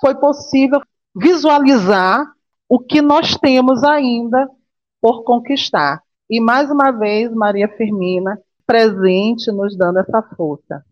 foi 0.00 0.14
possível 0.14 0.80
visualizar 1.14 2.24
o 2.68 2.78
que 2.78 3.00
nós 3.00 3.36
temos 3.36 3.82
ainda 3.82 4.48
por 5.00 5.24
conquistar. 5.24 6.02
E 6.28 6.40
mais 6.40 6.70
uma 6.70 6.90
vez, 6.90 7.32
Maria 7.32 7.68
Firmina 7.68 8.38
presente 8.66 9.50
nos 9.50 9.76
dando 9.76 10.00
essa 10.00 10.22
força. 10.36 10.84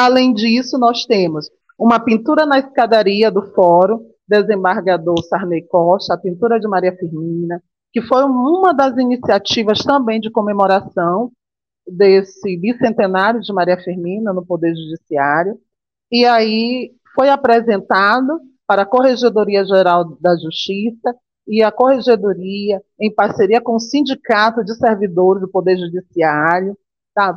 Além 0.00 0.32
disso, 0.32 0.78
nós 0.78 1.04
temos 1.04 1.50
uma 1.76 1.98
pintura 1.98 2.46
na 2.46 2.60
escadaria 2.60 3.32
do 3.32 3.42
Fórum, 3.52 4.06
desembargador 4.28 5.20
Sarney 5.24 5.62
Costa, 5.62 6.14
a 6.14 6.16
pintura 6.16 6.60
de 6.60 6.68
Maria 6.68 6.96
Firmina, 6.96 7.60
que 7.92 8.00
foi 8.02 8.22
uma 8.22 8.72
das 8.72 8.96
iniciativas 8.96 9.80
também 9.80 10.20
de 10.20 10.30
comemoração 10.30 11.32
desse 11.84 12.56
bicentenário 12.56 13.40
de 13.40 13.52
Maria 13.52 13.76
Firmina 13.76 14.32
no 14.32 14.46
Poder 14.46 14.72
Judiciário. 14.72 15.58
E 16.12 16.24
aí 16.24 16.92
foi 17.12 17.28
apresentado 17.28 18.40
para 18.68 18.82
a 18.82 18.86
Corregedoria 18.86 19.64
Geral 19.64 20.16
da 20.20 20.36
Justiça 20.36 21.12
e 21.44 21.60
a 21.60 21.72
Corregedoria, 21.72 22.80
em 23.00 23.12
parceria 23.12 23.60
com 23.60 23.74
o 23.74 23.80
Sindicato 23.80 24.64
de 24.64 24.76
Servidores 24.76 25.40
do 25.40 25.48
Poder 25.48 25.76
Judiciário, 25.76 26.78
tá, 27.12 27.36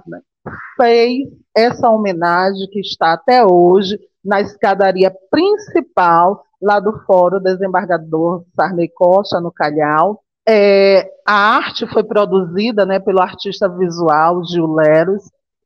fez 0.75 1.27
essa 1.55 1.89
homenagem 1.89 2.67
que 2.69 2.79
está 2.79 3.13
até 3.13 3.45
hoje 3.45 3.99
na 4.23 4.41
escadaria 4.41 5.13
principal 5.29 6.43
lá 6.61 6.79
do 6.79 6.99
Fórum 7.05 7.39
Desembargador 7.39 8.43
Sarney 8.55 8.89
Costa, 8.89 9.39
no 9.41 9.51
Calhau. 9.51 10.21
É, 10.47 11.11
a 11.25 11.55
arte 11.55 11.87
foi 11.87 12.03
produzida 12.03 12.85
né, 12.85 12.99
pelo 12.99 13.21
artista 13.21 13.67
visual 13.67 14.43
Gil 14.45 14.73
Leros, 14.73 15.23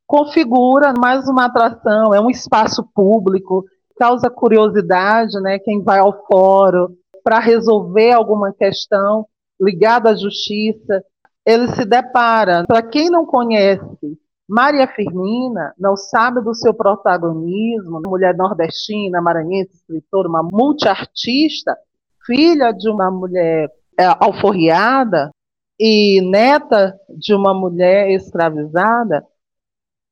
configura 0.07 0.93
mais 0.97 1.27
uma 1.27 1.45
atração, 1.45 2.13
é 2.13 2.21
um 2.21 2.29
espaço 2.29 2.83
público, 2.93 3.65
causa 3.97 4.29
curiosidade, 4.29 5.39
né, 5.41 5.57
quem 5.59 5.81
vai 5.81 5.99
ao 5.99 6.25
fórum 6.27 6.87
para 7.23 7.39
resolver 7.39 8.11
alguma 8.11 8.53
questão 8.53 9.25
ligada 9.59 10.11
à 10.11 10.15
justiça, 10.15 11.03
ele 11.45 11.69
se 11.69 11.85
depara. 11.85 12.65
Para 12.67 12.83
quem 12.83 13.09
não 13.09 13.25
conhece 13.25 14.19
Maria 14.47 14.87
Firmina, 14.87 15.73
não 15.77 15.97
sabe 15.97 16.41
do 16.41 16.53
seu 16.53 16.73
protagonismo, 16.73 18.01
mulher 18.05 18.35
nordestina, 18.35 19.21
maranhense, 19.21 19.75
escritora, 19.75 20.29
uma 20.29 20.43
multiartista, 20.43 21.75
filha 22.25 22.71
de 22.71 22.89
uma 22.89 23.09
mulher 23.09 23.71
é, 23.97 24.05
alforriada 24.19 25.31
e 25.79 26.21
neta 26.21 26.95
de 27.09 27.33
uma 27.33 27.53
mulher 27.53 28.11
escravizada, 28.11 29.25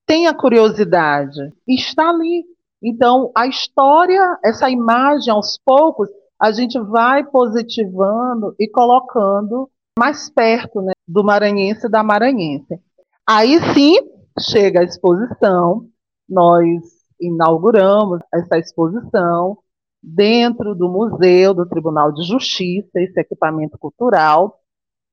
tem 0.06 0.28
a 0.28 0.34
curiosidade, 0.34 1.54
está 1.68 2.10
ali. 2.10 2.44
Então, 2.82 3.32
a 3.36 3.48
história, 3.48 4.38
essa 4.44 4.70
imagem, 4.70 5.32
aos 5.32 5.58
poucos, 5.64 6.10
a 6.40 6.52
gente 6.52 6.78
vai 6.80 7.24
positivando 7.24 8.54
e 8.60 8.68
colocando 8.68 9.70
mais 9.98 10.30
perto 10.30 10.82
né, 10.82 10.92
do 11.08 11.24
maranhense 11.24 11.88
e 11.88 11.90
da 11.90 12.04
maranhense. 12.04 12.78
Aí 13.26 13.58
sim, 13.74 13.98
chega 14.40 14.82
a 14.82 14.84
exposição, 14.84 15.88
nós 16.28 16.82
inauguramos 17.20 18.20
essa 18.34 18.58
exposição 18.58 19.58
dentro 20.02 20.76
do 20.76 20.90
Museu 20.90 21.54
do 21.54 21.66
Tribunal 21.66 22.12
de 22.12 22.24
Justiça, 22.24 22.90
esse 22.96 23.20
equipamento 23.20 23.78
cultural, 23.78 24.60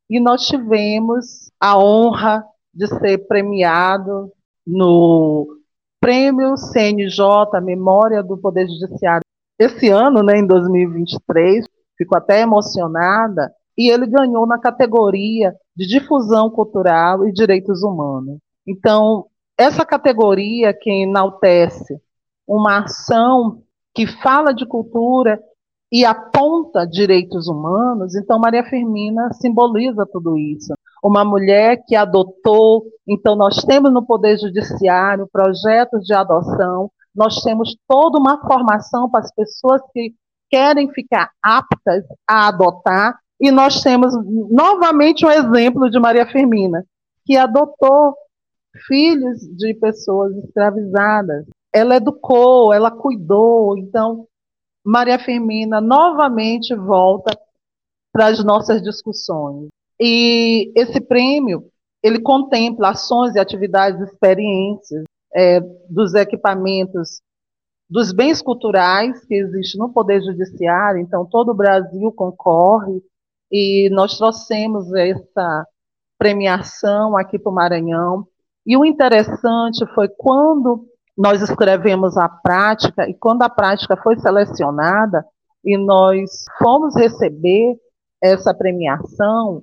e 0.09 0.18
nós 0.18 0.46
tivemos 0.46 1.50
a 1.61 1.78
honra 1.78 2.44
de 2.74 2.87
ser 2.88 3.18
premiado 3.28 4.33
no 4.66 5.46
Prêmio 6.00 6.56
CNJ 6.56 7.61
Memória 7.62 8.22
do 8.22 8.37
Poder 8.37 8.66
Judiciário. 8.66 9.22
Esse 9.59 9.88
ano, 9.88 10.22
né, 10.22 10.38
em 10.38 10.46
2023, 10.46 11.66
fico 11.96 12.16
até 12.16 12.40
emocionada, 12.40 13.52
e 13.76 13.90
ele 13.90 14.06
ganhou 14.06 14.46
na 14.46 14.59
categoria 14.59 15.54
de 15.76 15.87
difusão 15.87 16.50
cultural 16.50 17.26
e 17.26 17.33
direitos 17.33 17.83
humanos. 17.83 18.38
Então, 18.66 19.27
essa 19.59 19.85
categoria 19.85 20.73
que 20.73 20.90
enaltece 20.90 22.01
uma 22.46 22.85
ação 22.85 23.62
que 23.94 24.07
fala 24.07 24.53
de 24.53 24.66
cultura 24.66 25.40
e 25.92 26.05
aponta 26.05 26.87
direitos 26.87 27.49
humanos, 27.49 28.14
então 28.14 28.38
Maria 28.38 28.64
Firmina 28.64 29.33
simboliza 29.33 30.07
tudo 30.11 30.38
isso. 30.38 30.73
Uma 31.03 31.25
mulher 31.25 31.83
que 31.87 31.96
adotou, 31.96 32.85
então 33.09 33.35
nós 33.35 33.64
temos 33.64 33.92
no 33.92 34.05
Poder 34.05 34.38
Judiciário 34.38 35.29
projetos 35.33 36.05
de 36.05 36.14
adoção, 36.14 36.90
nós 37.14 37.42
temos 37.42 37.77
toda 37.88 38.18
uma 38.18 38.40
formação 38.40 39.11
para 39.11 39.20
as 39.20 39.35
pessoas 39.35 39.83
que 39.92 40.14
querem 40.49 40.90
ficar 40.92 41.31
aptas 41.42 42.05
a 42.29 42.49
adotar, 42.49 43.18
e 43.40 43.51
nós 43.51 43.83
temos 43.83 44.12
novamente 44.51 45.25
um 45.25 45.31
exemplo 45.31 45.90
de 45.90 45.99
Maria 45.99 46.27
Firmina, 46.27 46.85
que 47.25 47.37
adotou 47.37 48.14
filhos 48.87 49.40
de 49.56 49.74
pessoas 49.74 50.37
escravizadas. 50.37 51.46
Ela 51.72 51.96
educou, 51.96 52.72
ela 52.72 52.90
cuidou. 52.90 53.76
Então, 53.78 54.26
Maria 54.85 55.18
Firmina 55.18 55.80
novamente 55.80 56.74
volta 56.74 57.37
para 58.12 58.26
as 58.26 58.44
nossas 58.44 58.83
discussões. 58.83 59.68
E 60.00 60.72
esse 60.74 61.00
prêmio, 61.00 61.64
ele 62.02 62.20
contempla 62.20 62.90
ações 62.90 63.35
e 63.35 63.38
atividades, 63.38 64.00
experiências 64.00 65.04
é, 65.35 65.61
dos 65.88 66.14
equipamentos, 66.14 67.20
dos 67.88 68.12
bens 68.12 68.40
culturais 68.40 69.24
que 69.26 69.35
existem 69.35 69.80
no 69.80 69.92
Poder 69.92 70.22
Judiciário. 70.22 71.00
Então, 71.00 71.26
todo 71.26 71.50
o 71.50 71.56
Brasil 71.56 72.11
concorre 72.12 73.02
e 73.50 73.90
nós 73.90 74.16
trouxemos 74.16 74.92
essa 74.94 75.66
premiação 76.18 77.16
aqui 77.16 77.38
para 77.38 77.50
o 77.50 77.54
Maranhão. 77.54 78.26
E 78.66 78.77
o 78.77 78.85
interessante 78.85 79.87
foi 79.94 80.09
quando 80.09 80.87
nós 81.16 81.42
escrevemos 81.42 82.16
a 82.16 82.29
prática, 82.29 83.09
e 83.09 83.14
quando 83.14 83.42
a 83.42 83.49
prática 83.49 83.96
foi 83.96 84.18
selecionada, 84.18 85.25
e 85.64 85.77
nós 85.77 86.44
fomos 86.59 86.94
receber 86.96 87.77
essa 88.23 88.55
premiação, 88.55 89.62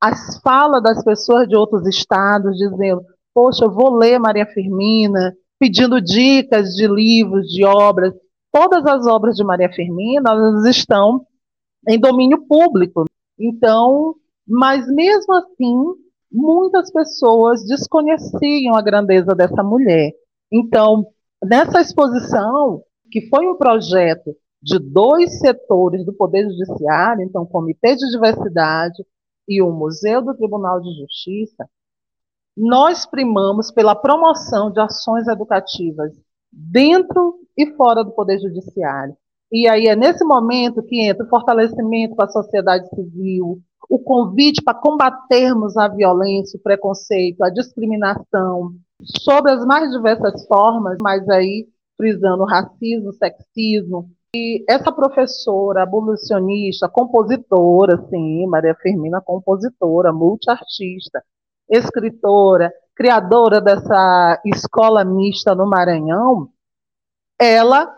as 0.00 0.40
falas 0.40 0.82
das 0.82 1.02
pessoas 1.04 1.48
de 1.48 1.56
outros 1.56 1.86
estados 1.86 2.56
dizendo: 2.56 3.02
Poxa, 3.34 3.64
eu 3.64 3.70
vou 3.70 3.94
ler 3.94 4.18
Maria 4.18 4.46
Firmina, 4.46 5.34
pedindo 5.58 6.00
dicas 6.00 6.74
de 6.74 6.86
livros, 6.86 7.46
de 7.48 7.64
obras. 7.64 8.14
Todas 8.52 8.86
as 8.86 9.06
obras 9.06 9.36
de 9.36 9.44
Maria 9.44 9.70
Firmina 9.70 10.30
elas 10.30 10.64
estão 10.64 11.26
em 11.86 11.98
domínio 11.98 12.46
público. 12.46 13.04
Então, 13.38 14.14
mas 14.46 14.86
mesmo 14.88 15.34
assim, 15.34 15.94
muitas 16.30 16.90
pessoas 16.90 17.64
desconheciam 17.64 18.74
a 18.74 18.82
grandeza 18.82 19.34
dessa 19.34 19.62
mulher. 19.62 20.12
Então, 20.52 21.06
nessa 21.42 21.80
exposição, 21.80 22.82
que 23.10 23.28
foi 23.28 23.46
um 23.46 23.56
projeto 23.56 24.34
de 24.62 24.78
dois 24.78 25.38
setores 25.38 26.04
do 26.04 26.12
Poder 26.12 26.48
Judiciário, 26.48 27.22
então, 27.22 27.42
o 27.42 27.46
Comitê 27.46 27.94
de 27.96 28.10
Diversidade 28.10 29.04
e 29.46 29.62
o 29.62 29.70
Museu 29.70 30.22
do 30.22 30.34
Tribunal 30.34 30.80
de 30.80 30.90
Justiça, 31.00 31.68
nós 32.56 33.06
primamos 33.06 33.70
pela 33.70 33.94
promoção 33.94 34.70
de 34.70 34.80
ações 34.80 35.28
educativas 35.28 36.12
dentro 36.52 37.36
e 37.56 37.72
fora 37.74 38.02
do 38.02 38.10
Poder 38.10 38.40
Judiciário. 38.40 39.16
E 39.50 39.68
aí 39.68 39.86
é 39.86 39.96
nesse 39.96 40.24
momento 40.24 40.82
que 40.82 41.00
entra 41.00 41.24
o 41.24 41.28
fortalecimento 41.28 42.14
com 42.14 42.22
a 42.22 42.28
sociedade 42.28 42.88
civil, 42.88 43.62
o 43.88 43.98
convite 43.98 44.62
para 44.62 44.78
combatermos 44.78 45.76
a 45.76 45.88
violência, 45.88 46.58
o 46.58 46.62
preconceito, 46.62 47.42
a 47.42 47.50
discriminação, 47.50 48.74
sobre 49.02 49.52
as 49.52 49.64
mais 49.64 49.90
diversas 49.90 50.46
formas, 50.46 50.98
mas 51.02 51.26
aí 51.28 51.66
frisando 51.96 52.44
racismo, 52.44 53.12
sexismo. 53.12 54.10
E 54.34 54.64
essa 54.68 54.92
professora, 54.92 55.82
abolicionista, 55.82 56.88
compositora, 56.88 58.06
sim, 58.10 58.46
Maria 58.46 58.74
Firmina, 58.74 59.22
compositora, 59.22 60.12
multiartista, 60.12 61.22
escritora, 61.68 62.70
criadora 62.94 63.60
dessa 63.60 64.40
escola 64.44 65.04
mista 65.04 65.54
no 65.54 65.66
Maranhão, 65.66 66.50
ela 67.40 67.90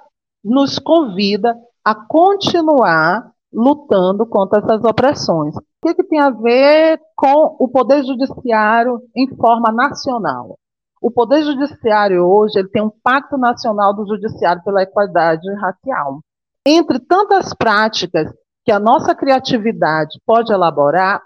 nos 0.44 0.78
convida 0.78 1.58
a 1.84 1.94
continuar 1.94 3.32
lutando 3.52 4.24
contra 4.24 4.60
essas 4.60 4.84
opressões. 4.84 5.54
O 5.82 5.88
que, 5.88 5.94
que, 5.94 6.04
tem 6.04 6.20
a 6.20 6.28
ver 6.28 7.00
com 7.16 7.56
o 7.58 7.66
poder 7.66 8.04
judiciário 8.04 9.00
em 9.16 9.26
forma 9.34 9.72
nacional? 9.72 10.58
O 11.00 11.10
poder 11.10 11.42
judiciário 11.42 12.22
hoje 12.22 12.58
ele 12.58 12.68
tem 12.68 12.82
um 12.82 12.92
pacto 13.02 13.38
nacional 13.38 13.94
do 13.94 14.06
judiciário 14.06 14.62
pela 14.62 14.82
equidade 14.82 15.50
racial. 15.54 16.20
Entre 16.66 16.98
tantas 16.98 17.54
práticas 17.54 18.30
que 18.62 18.70
a 18.70 18.78
nossa 18.78 19.14
criatividade 19.14 20.20
pode 20.26 20.52
elaborar, 20.52 21.22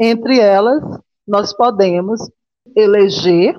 entre 0.00 0.40
elas 0.40 0.82
nós 1.28 1.54
podemos 1.54 2.20
eleger 2.74 3.54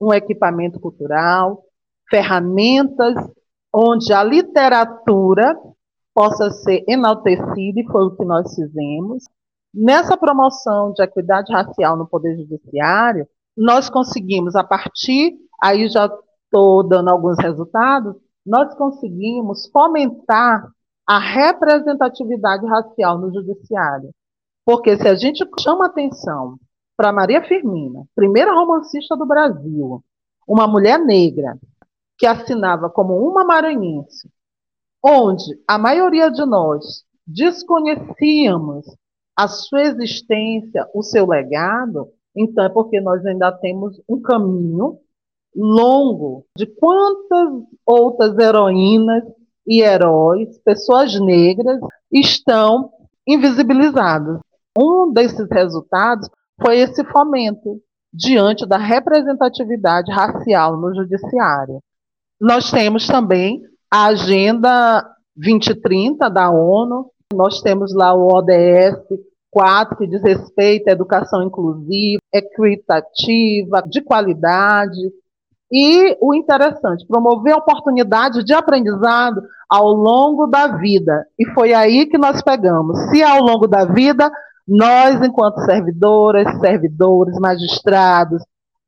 um 0.00 0.12
equipamento 0.12 0.80
cultural, 0.80 1.62
ferramentas 2.10 3.14
onde 3.72 4.12
a 4.12 4.24
literatura 4.24 5.56
possa 6.12 6.50
ser 6.50 6.84
enaltecida, 6.88 7.80
e 7.80 7.86
foi 7.86 8.06
o 8.06 8.16
que 8.16 8.24
nós 8.24 8.52
fizemos. 8.56 9.24
Nessa 9.72 10.16
promoção 10.16 10.92
de 10.92 11.02
equidade 11.02 11.52
racial 11.52 11.96
no 11.96 12.06
Poder 12.06 12.36
Judiciário, 12.36 13.28
nós 13.56 13.90
conseguimos, 13.90 14.56
a 14.56 14.64
partir, 14.64 15.36
aí 15.62 15.88
já 15.88 16.06
estou 16.44 16.86
dando 16.86 17.10
alguns 17.10 17.38
resultados, 17.38 18.14
nós 18.46 18.74
conseguimos 18.74 19.68
fomentar 19.70 20.66
a 21.06 21.18
representatividade 21.18 22.66
racial 22.66 23.18
no 23.18 23.32
Judiciário. 23.32 24.10
Porque 24.64 24.96
se 24.96 25.08
a 25.08 25.14
gente 25.14 25.44
chama 25.60 25.86
atenção 25.86 26.58
para 26.96 27.12
Maria 27.12 27.42
Firmina, 27.42 28.04
primeira 28.14 28.52
romancista 28.52 29.16
do 29.16 29.26
Brasil, 29.26 30.02
uma 30.46 30.66
mulher 30.66 30.98
negra, 30.98 31.58
que 32.16 32.26
assinava 32.26 32.90
como 32.90 33.16
uma 33.16 33.44
maranhense, 33.44 34.30
onde 35.04 35.44
a 35.66 35.78
maioria 35.78 36.30
de 36.30 36.44
nós 36.44 37.04
desconhecíamos 37.26 38.86
a 39.38 39.46
sua 39.46 39.82
existência, 39.82 40.84
o 40.92 41.00
seu 41.00 41.24
legado, 41.24 42.08
então 42.36 42.64
é 42.64 42.68
porque 42.68 43.00
nós 43.00 43.24
ainda 43.24 43.52
temos 43.52 44.02
um 44.08 44.20
caminho 44.20 44.98
longo 45.54 46.44
de 46.56 46.66
quantas 46.66 47.48
outras 47.86 48.36
heroínas 48.36 49.22
e 49.64 49.80
heróis, 49.80 50.58
pessoas 50.64 51.20
negras, 51.20 51.78
estão 52.10 52.90
invisibilizados. 53.24 54.40
Um 54.76 55.12
desses 55.12 55.48
resultados 55.52 56.28
foi 56.60 56.78
esse 56.80 57.04
fomento 57.04 57.80
diante 58.12 58.66
da 58.66 58.76
representatividade 58.76 60.10
racial 60.10 60.76
no 60.76 60.92
judiciário. 60.92 61.78
Nós 62.40 62.72
temos 62.72 63.06
também 63.06 63.62
a 63.88 64.06
Agenda 64.06 65.08
2030 65.36 66.28
da 66.28 66.50
ONU, 66.50 67.12
nós 67.32 67.60
temos 67.60 67.94
lá 67.94 68.12
o 68.12 68.26
ODS 68.26 69.27
4, 69.50 69.96
que 69.96 70.06
diz 70.06 70.22
respeito 70.22 70.88
à 70.88 70.92
educação 70.92 71.42
inclusiva, 71.42 72.20
equitativa, 72.32 73.82
de 73.88 74.00
qualidade. 74.00 74.98
E 75.70 76.16
o 76.20 76.34
interessante, 76.34 77.06
promover 77.06 77.54
oportunidades 77.54 78.44
de 78.44 78.54
aprendizado 78.54 79.42
ao 79.68 79.92
longo 79.92 80.46
da 80.46 80.66
vida. 80.78 81.26
E 81.38 81.46
foi 81.52 81.74
aí 81.74 82.06
que 82.06 82.16
nós 82.16 82.40
pegamos. 82.42 82.98
Se 83.10 83.22
ao 83.22 83.40
longo 83.42 83.66
da 83.66 83.84
vida, 83.84 84.30
nós, 84.66 85.20
enquanto 85.22 85.64
servidoras, 85.64 86.58
servidores, 86.60 87.38
magistrados, 87.38 88.42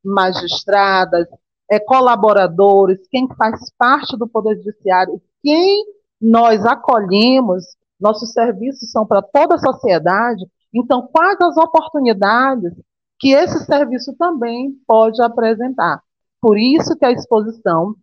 magistradas, 0.05 1.27
é, 1.71 1.79
colaboradores, 1.79 2.99
quem 3.11 3.29
faz 3.37 3.71
parte 3.79 4.17
do 4.17 4.27
Poder 4.27 4.57
Judiciário, 4.57 5.21
quem 5.43 5.85
nós 6.21 6.65
acolhemos, 6.67 7.65
nossos 8.01 8.33
serviços 8.33 8.91
são 8.91 9.07
para 9.07 9.23
toda 9.23 9.57
a 9.57 9.59
sociedade, 9.59 10.45
então 10.75 11.09
quais 11.13 11.39
as 11.41 11.57
oportunidades 11.57 12.73
que 13.19 13.33
esse 13.33 13.65
serviço 13.65 14.15
também 14.19 14.73
pode 14.87 15.23
apresentar? 15.23 16.01
Por 16.41 16.59
isso 16.59 16.97
que 16.97 17.05
a 17.05 17.13
exposição 17.13 17.95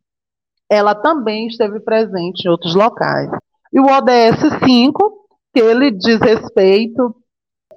ela 0.70 0.94
também 0.94 1.48
esteve 1.48 1.80
presente 1.80 2.46
em 2.46 2.50
outros 2.50 2.76
locais. 2.76 3.30
E 3.74 3.80
o 3.80 3.86
ODS 3.86 4.60
5, 4.64 5.28
que 5.54 5.62
ele 5.62 5.92
diz 5.92 6.20
respeito 6.20 7.16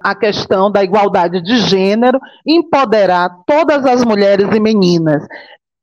à 0.03 0.13
questão 0.13 0.69
da 0.69 0.83
igualdade 0.83 1.41
de 1.41 1.57
gênero, 1.57 2.19
empoderar 2.45 3.29
todas 3.45 3.85
as 3.85 4.03
mulheres 4.03 4.47
e 4.53 4.59
meninas. 4.59 5.23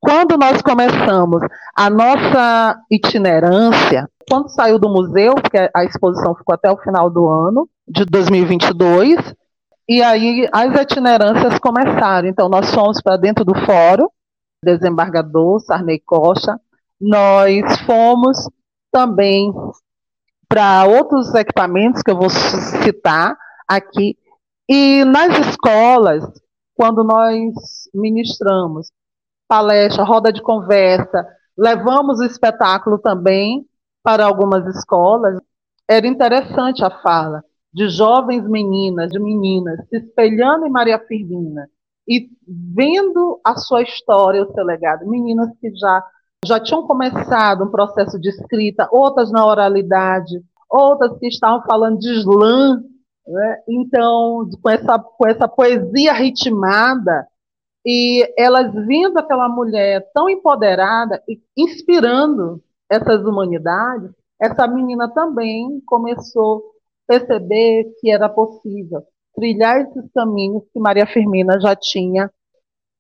Quando 0.00 0.36
nós 0.36 0.62
começamos 0.62 1.40
a 1.74 1.90
nossa 1.90 2.80
itinerância, 2.90 4.08
quando 4.28 4.48
saiu 4.50 4.78
do 4.78 4.88
museu, 4.88 5.34
porque 5.34 5.70
a 5.74 5.84
exposição 5.84 6.34
ficou 6.34 6.54
até 6.54 6.70
o 6.70 6.76
final 6.78 7.10
do 7.10 7.28
ano 7.28 7.68
de 7.86 8.04
2022, 8.04 9.34
e 9.88 10.02
aí 10.02 10.48
as 10.52 10.80
itinerâncias 10.80 11.58
começaram. 11.58 12.28
Então, 12.28 12.48
nós 12.48 12.72
fomos 12.72 13.00
para 13.00 13.16
dentro 13.16 13.44
do 13.44 13.54
fórum, 13.64 14.08
desembargador 14.64 15.60
Sarney 15.60 16.00
Costa, 16.04 16.60
nós 17.00 17.80
fomos 17.86 18.48
também 18.92 19.52
para 20.48 20.84
outros 20.84 21.34
equipamentos 21.34 22.02
que 22.02 22.10
eu 22.10 22.16
vou 22.16 22.30
citar 22.30 23.36
aqui, 23.66 24.16
e 24.68 25.04
nas 25.04 25.38
escolas, 25.46 26.24
quando 26.76 27.02
nós 27.02 27.54
ministramos 27.94 28.90
palestra, 29.48 30.04
roda 30.04 30.32
de 30.32 30.42
conversa, 30.42 31.26
levamos 31.56 32.20
o 32.20 32.24
espetáculo 32.24 32.98
também 32.98 33.66
para 34.02 34.24
algumas 34.24 34.64
escolas. 34.76 35.40
Era 35.88 36.06
interessante 36.06 36.84
a 36.84 36.90
fala 36.90 37.42
de 37.72 37.88
jovens 37.88 38.46
meninas, 38.48 39.10
de 39.10 39.18
meninas, 39.18 39.80
se 39.88 39.96
espelhando 39.96 40.66
em 40.66 40.70
Maria 40.70 40.98
Firmina 40.98 41.68
e 42.06 42.28
vendo 42.46 43.40
a 43.44 43.56
sua 43.56 43.82
história, 43.82 44.42
o 44.42 44.52
seu 44.52 44.64
legado. 44.64 45.06
Meninas 45.08 45.50
que 45.60 45.74
já, 45.74 46.04
já 46.44 46.58
tinham 46.58 46.86
começado 46.86 47.64
um 47.64 47.70
processo 47.70 48.18
de 48.18 48.30
escrita, 48.30 48.88
outras 48.90 49.30
na 49.30 49.44
oralidade, 49.44 50.42
outras 50.70 51.18
que 51.18 51.26
estavam 51.26 51.62
falando 51.64 51.98
de 51.98 52.10
slam, 52.20 52.82
né? 53.26 53.56
então, 53.68 54.48
com 54.62 54.70
essa, 54.70 54.98
com 54.98 55.26
essa 55.26 55.46
poesia 55.46 56.14
ritmada, 56.14 57.26
e 57.84 58.32
elas 58.36 58.72
vendo 58.86 59.18
aquela 59.18 59.48
mulher 59.48 60.10
tão 60.12 60.28
empoderada 60.28 61.22
e 61.28 61.40
inspirando 61.56 62.62
essas 62.90 63.24
humanidades, 63.24 64.10
essa 64.40 64.66
menina 64.66 65.08
também 65.12 65.80
começou 65.86 66.58
a 67.08 67.18
perceber 67.18 67.92
que 68.00 68.10
era 68.10 68.28
possível 68.28 69.02
trilhar 69.34 69.80
esses 69.80 70.10
caminhos 70.12 70.64
que 70.72 70.80
Maria 70.80 71.06
Firmina 71.06 71.60
já 71.60 71.74
tinha 71.76 72.30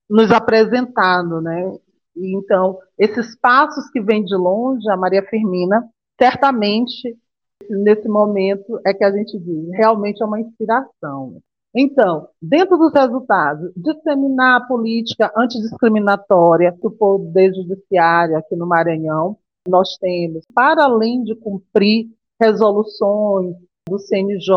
nos 0.08 0.30
apresentado, 0.30 1.40
né? 1.40 1.76
E, 2.16 2.36
então, 2.36 2.78
esses 2.96 3.38
passos 3.38 3.90
que 3.90 4.00
vêm 4.00 4.24
de 4.24 4.36
longe, 4.36 4.88
a 4.88 4.96
Maria 4.96 5.22
Firmina, 5.22 5.88
certamente, 6.20 7.16
nesse 7.68 8.08
momento, 8.08 8.80
é 8.86 8.94
que 8.94 9.04
a 9.04 9.10
gente 9.10 9.38
diz, 9.38 9.68
realmente 9.72 10.22
é 10.22 10.26
uma 10.26 10.40
inspiração. 10.40 11.40
Então, 11.80 12.26
dentro 12.42 12.76
dos 12.76 12.92
resultados, 12.92 13.70
disseminar 13.76 14.56
a 14.56 14.66
política 14.66 15.32
antidiscriminatória 15.36 16.76
do 16.82 16.90
Poder 16.90 17.54
Judiciário 17.54 18.36
aqui 18.36 18.56
no 18.56 18.66
Maranhão, 18.66 19.36
nós 19.68 19.96
temos, 19.96 20.44
para 20.52 20.82
além 20.82 21.22
de 21.22 21.36
cumprir 21.36 22.08
resoluções 22.40 23.54
do 23.88 23.96
CNJ, 23.96 24.56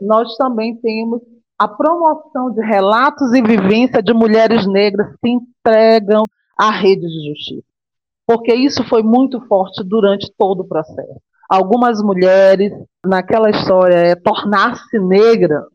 nós 0.00 0.36
também 0.36 0.76
temos 0.76 1.20
a 1.58 1.66
promoção 1.66 2.52
de 2.52 2.64
relatos 2.64 3.34
e 3.34 3.42
vivência 3.42 4.00
de 4.00 4.14
mulheres 4.14 4.64
negras 4.64 5.12
que 5.20 5.28
entregam 5.28 6.22
à 6.56 6.70
rede 6.70 7.04
de 7.04 7.30
justiça. 7.30 7.66
Porque 8.24 8.54
isso 8.54 8.84
foi 8.84 9.02
muito 9.02 9.40
forte 9.48 9.82
durante 9.82 10.32
todo 10.38 10.60
o 10.60 10.68
processo. 10.68 11.20
Algumas 11.50 12.00
mulheres, 12.00 12.72
naquela 13.04 13.50
história, 13.50 13.96
é 13.96 14.14
tornar-se 14.14 15.00
negra, 15.00 15.66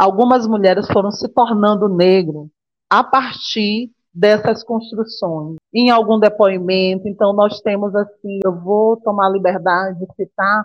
algumas 0.00 0.46
mulheres 0.46 0.86
foram 0.90 1.10
se 1.10 1.28
tornando 1.28 1.86
negras 1.86 2.46
a 2.88 3.04
partir 3.04 3.90
dessas 4.14 4.64
construções. 4.64 5.56
Em 5.74 5.90
algum 5.90 6.18
depoimento, 6.18 7.06
então 7.06 7.34
nós 7.34 7.60
temos 7.60 7.94
assim, 7.94 8.40
eu 8.42 8.58
vou 8.58 8.96
tomar 8.96 9.26
a 9.26 9.30
liberdade 9.30 9.98
de 9.98 10.06
citar, 10.14 10.64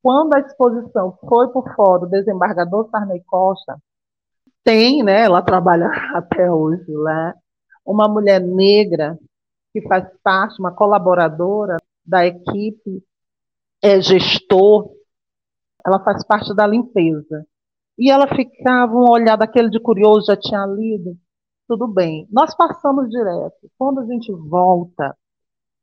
quando 0.00 0.36
a 0.36 0.38
exposição 0.38 1.18
foi 1.28 1.48
fora 1.74 2.06
do 2.06 2.10
desembargador 2.10 2.88
Sarney 2.88 3.20
Costa, 3.26 3.76
tem, 4.62 5.02
né, 5.02 5.22
ela 5.22 5.42
trabalha 5.42 5.88
até 6.14 6.50
hoje 6.50 6.86
lá, 6.92 7.34
uma 7.84 8.06
mulher 8.06 8.40
negra 8.40 9.18
que 9.72 9.82
faz 9.82 10.06
parte, 10.22 10.60
uma 10.60 10.70
colaboradora 10.70 11.76
da 12.04 12.24
equipe, 12.24 13.02
é 13.82 14.00
gestor, 14.00 14.88
ela 15.84 15.98
faz 16.04 16.24
parte 16.24 16.54
da 16.54 16.66
limpeza. 16.68 17.44
E 17.98 18.10
ela 18.10 18.26
ficava 18.28 18.94
um 18.94 19.10
olhar 19.10 19.36
daquele 19.36 19.70
de 19.70 19.80
curioso, 19.80 20.26
já 20.26 20.36
tinha 20.36 20.66
lido, 20.66 21.16
tudo 21.66 21.86
bem. 21.88 22.26
Nós 22.30 22.54
passamos 22.54 23.08
direto. 23.08 23.70
Quando 23.78 24.00
a 24.00 24.06
gente 24.06 24.30
volta, 24.32 25.16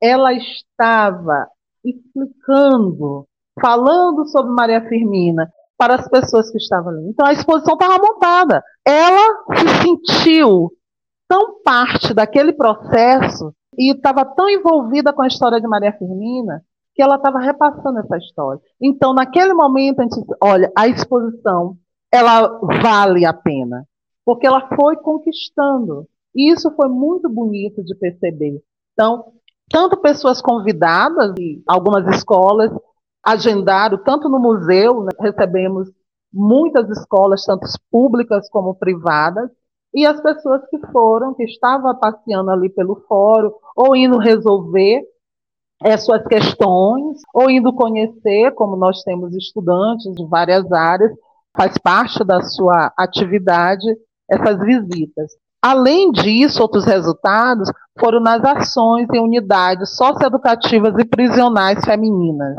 ela 0.01 0.33
estava 0.33 1.47
explicando, 1.83 3.27
falando 3.59 4.25
sobre 4.27 4.51
Maria 4.51 4.87
Firmina 4.87 5.51
para 5.77 5.95
as 5.95 6.07
pessoas 6.07 6.49
que 6.51 6.57
estavam 6.57 6.91
ali. 6.91 7.09
Então 7.09 7.25
a 7.25 7.33
exposição 7.33 7.73
estava 7.73 7.97
montada. 7.97 8.63
Ela 8.85 9.43
se 9.55 9.81
sentiu 9.81 10.71
tão 11.27 11.61
parte 11.63 12.13
daquele 12.13 12.53
processo 12.53 13.53
e 13.77 13.91
estava 13.91 14.23
tão 14.23 14.49
envolvida 14.49 15.11
com 15.11 15.23
a 15.23 15.27
história 15.27 15.59
de 15.59 15.67
Maria 15.67 15.91
Firmina 15.93 16.63
que 16.93 17.01
ela 17.01 17.15
estava 17.15 17.39
repassando 17.39 17.99
essa 17.99 18.17
história. 18.17 18.61
Então, 18.79 19.13
naquele 19.13 19.53
momento, 19.53 19.99
a 19.99 20.03
gente 20.03 20.15
olha, 20.41 20.71
a 20.77 20.87
exposição, 20.87 21.75
ela 22.13 22.59
vale 22.61 23.25
a 23.25 23.33
pena 23.33 23.87
porque 24.25 24.47
ela 24.47 24.69
foi 24.75 24.95
conquistando. 24.97 26.07
E 26.35 26.51
isso 26.51 26.71
foi 26.75 26.87
muito 26.87 27.29
bonito 27.29 27.83
de 27.83 27.95
perceber. 27.95 28.61
Então, 28.93 29.33
tanto 29.69 29.97
pessoas 29.97 30.41
convidadas, 30.41 31.33
e 31.37 31.61
algumas 31.67 32.07
escolas 32.15 32.71
agendaram, 33.23 33.97
tanto 34.03 34.29
no 34.29 34.39
museu, 34.39 35.03
né, 35.03 35.11
recebemos 35.19 35.89
muitas 36.31 36.89
escolas, 36.89 37.45
tanto 37.45 37.65
públicas 37.91 38.49
como 38.49 38.75
privadas, 38.75 39.49
e 39.93 40.05
as 40.05 40.19
pessoas 40.21 40.61
que 40.69 40.79
foram, 40.91 41.33
que 41.33 41.43
estavam 41.43 41.95
passeando 41.99 42.49
ali 42.49 42.69
pelo 42.69 43.03
fórum, 43.07 43.51
ou 43.75 43.95
indo 43.95 44.17
resolver 44.17 45.03
é, 45.83 45.97
suas 45.97 46.25
questões, 46.25 47.21
ou 47.33 47.49
indo 47.49 47.73
conhecer, 47.73 48.51
como 48.55 48.75
nós 48.75 49.03
temos 49.03 49.35
estudantes 49.35 50.11
de 50.15 50.25
várias 50.25 50.71
áreas, 50.71 51.11
faz 51.55 51.77
parte 51.77 52.23
da 52.23 52.41
sua 52.41 52.91
atividade 52.97 53.85
essas 54.29 54.59
visitas. 54.59 55.31
Além 55.61 56.11
disso, 56.11 56.61
outros 56.61 56.85
resultados 56.85 57.71
foram 57.99 58.19
nas 58.19 58.43
ações 58.43 59.07
em 59.13 59.19
unidades 59.19 59.95
socioeducativas 59.95 60.93
e 60.97 61.05
prisionais 61.05 61.83
femininas. 61.85 62.55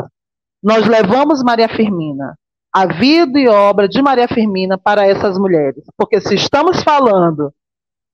Nós 0.63 0.87
levamos 0.87 1.43
Maria 1.43 1.69
Firmina, 1.69 2.35
a 2.73 2.87
vida 2.87 3.39
e 3.39 3.47
obra 3.47 3.87
de 3.87 4.01
Maria 4.01 4.27
Firmina 4.27 4.79
para 4.79 5.07
essas 5.07 5.37
mulheres. 5.39 5.85
Porque 5.99 6.21
se 6.21 6.35
estamos 6.35 6.83
falando 6.83 7.53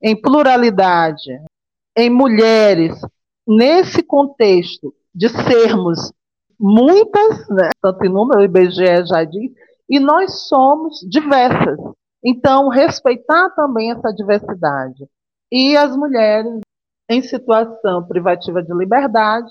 em 0.02 0.20
pluralidade, 0.20 1.30
em 1.96 2.10
mulheres, 2.10 3.00
nesse 3.46 4.02
contexto 4.02 4.92
de 5.14 5.28
sermos 5.28 6.12
muitas, 6.58 7.48
né? 7.48 7.70
tanto 7.80 8.04
em 8.04 8.08
número, 8.08 8.40
o 8.40 8.44
IBGE 8.44 9.06
já 9.06 9.24
diz, 9.24 9.52
e 9.90 9.98
nós 9.98 10.46
somos 10.46 11.00
diversas. 11.10 11.76
Então, 12.24 12.68
respeitar 12.68 13.50
também 13.50 13.90
essa 13.90 14.12
diversidade. 14.12 15.04
E 15.50 15.76
as 15.76 15.96
mulheres 15.96 16.60
em 17.08 17.20
situação 17.22 18.06
privativa 18.06 18.62
de 18.62 18.72
liberdade, 18.72 19.50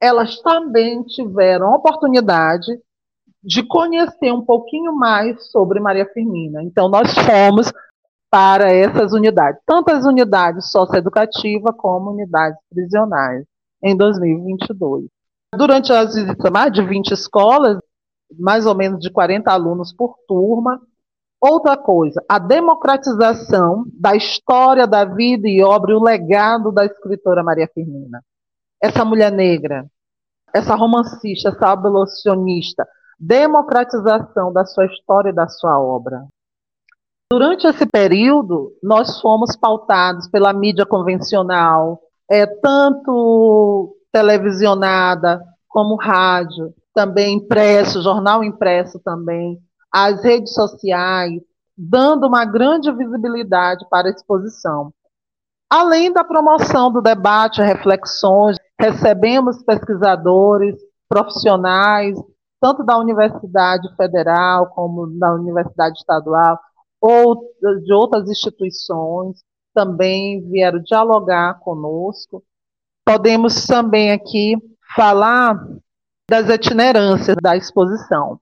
elas 0.00 0.40
também 0.42 1.02
tiveram 1.02 1.74
oportunidade 1.74 2.70
de 3.42 3.66
conhecer 3.66 4.32
um 4.32 4.44
pouquinho 4.44 4.94
mais 4.94 5.50
sobre 5.50 5.80
Maria 5.80 6.06
Firmina. 6.06 6.62
Então, 6.62 6.88
nós 6.88 7.12
fomos 7.12 7.72
para 8.30 8.72
essas 8.72 9.12
unidades, 9.12 9.60
tanto 9.66 9.90
as 9.90 10.04
unidades 10.04 10.70
socioeducativas 10.70 11.74
como 11.76 12.12
unidades 12.12 12.60
prisionais, 12.72 13.44
em 13.82 13.96
2022. 13.96 15.06
Durante 15.56 15.92
as 15.92 16.14
visitas, 16.14 16.52
mais 16.52 16.72
de 16.72 16.80
20 16.80 17.10
escolas, 17.10 17.78
mais 18.38 18.66
ou 18.66 18.74
menos 18.74 19.00
de 19.00 19.10
40 19.10 19.50
alunos 19.50 19.92
por 19.92 20.16
turma. 20.26 20.80
Outra 21.40 21.76
coisa, 21.76 22.22
a 22.28 22.38
democratização 22.38 23.84
da 23.94 24.14
história, 24.14 24.86
da 24.86 25.04
vida 25.04 25.48
e 25.48 25.62
obra 25.62 25.92
e 25.92 25.94
o 25.94 26.02
legado 26.02 26.70
da 26.70 26.84
escritora 26.84 27.42
Maria 27.42 27.68
Firmina. 27.72 28.22
Essa 28.82 29.04
mulher 29.04 29.32
negra, 29.32 29.86
essa 30.52 30.74
romancista, 30.74 31.48
essa 31.48 31.68
abolicionista, 31.68 32.86
democratização 33.18 34.52
da 34.52 34.64
sua 34.64 34.86
história 34.86 35.30
e 35.30 35.34
da 35.34 35.48
sua 35.48 35.80
obra. 35.80 36.26
Durante 37.32 37.66
esse 37.66 37.86
período, 37.86 38.72
nós 38.82 39.20
fomos 39.20 39.54
pautados 39.54 40.28
pela 40.28 40.52
mídia 40.52 40.84
convencional, 40.84 42.00
é, 42.28 42.44
tanto 42.44 43.96
televisionada 44.12 45.40
como 45.68 45.94
rádio, 45.94 46.74
também 46.94 47.36
impresso, 47.36 48.02
jornal 48.02 48.42
impresso 48.42 48.98
também, 49.00 49.58
as 49.92 50.22
redes 50.22 50.52
sociais, 50.54 51.40
dando 51.76 52.26
uma 52.26 52.44
grande 52.44 52.92
visibilidade 52.92 53.86
para 53.90 54.08
a 54.08 54.12
exposição. 54.12 54.92
Além 55.68 56.12
da 56.12 56.24
promoção 56.24 56.92
do 56.92 57.00
debate, 57.00 57.62
reflexões, 57.62 58.56
recebemos 58.78 59.62
pesquisadores, 59.62 60.76
profissionais, 61.08 62.16
tanto 62.60 62.84
da 62.84 62.98
Universidade 62.98 63.88
Federal 63.96 64.68
como 64.70 65.06
da 65.18 65.32
Universidade 65.32 65.98
Estadual, 65.98 66.58
ou 67.00 67.36
de 67.84 67.92
outras 67.92 68.28
instituições, 68.28 69.42
também 69.74 70.42
vieram 70.50 70.82
dialogar 70.82 71.60
conosco. 71.60 72.42
Podemos 73.04 73.64
também 73.64 74.12
aqui 74.12 74.56
falar 74.94 75.58
das 76.30 76.48
itinerâncias 76.48 77.36
da 77.42 77.56
exposição. 77.56 78.38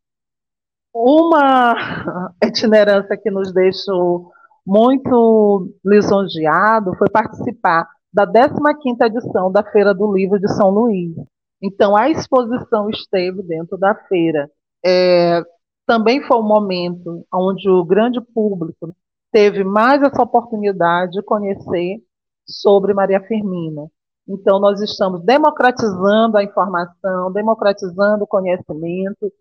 Uma 0.95 2.35
itinerância 2.45 3.17
que 3.17 3.31
nos 3.31 3.51
deixou 3.51 4.31
muito 4.67 5.73
lisonjeado 5.83 6.95
foi 6.99 7.09
participar 7.09 7.89
da 8.13 8.27
15ª 8.27 9.07
edição 9.07 9.51
da 9.51 9.63
Feira 9.63 9.95
do 9.95 10.13
Livro 10.13 10.39
de 10.39 10.49
São 10.53 10.69
Luís. 10.69 11.15
Então, 11.63 11.97
a 11.97 12.11
exposição 12.11 12.91
esteve 12.91 13.43
dentro 13.43 13.79
da 13.79 13.95
feira. 13.95 14.51
É, 14.85 15.43
também 15.87 16.23
foi 16.27 16.37
um 16.37 16.47
momento 16.47 17.27
onde 17.33 17.71
o 17.71 17.87
grande 17.87 18.21
público 18.21 18.95
teve 19.33 19.65
mais 19.65 20.03
essa 20.03 20.23
oportunidade 20.23 21.13
de 21.13 21.23
conhecer 21.23 22.03
sobre 22.47 22.93
Maria 22.93 23.21
Firmina. 23.23 23.91
Então, 24.29 24.61
nós 24.61 24.81
estamos 24.83 25.23
democratizando 25.23 26.37
a 26.37 26.45
informação, 26.45 27.33
democratizando 27.33 28.25
o 28.25 28.27
conhecimento, 28.27 29.33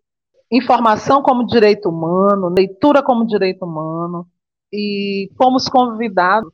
informação 0.50 1.22
como 1.22 1.46
direito 1.46 1.90
humano, 1.90 2.54
leitura 2.56 3.04
como 3.04 3.28
direito 3.28 3.66
humano, 3.66 4.26
e 4.72 5.30
fomos 5.38 5.68
convidados, 5.68 6.52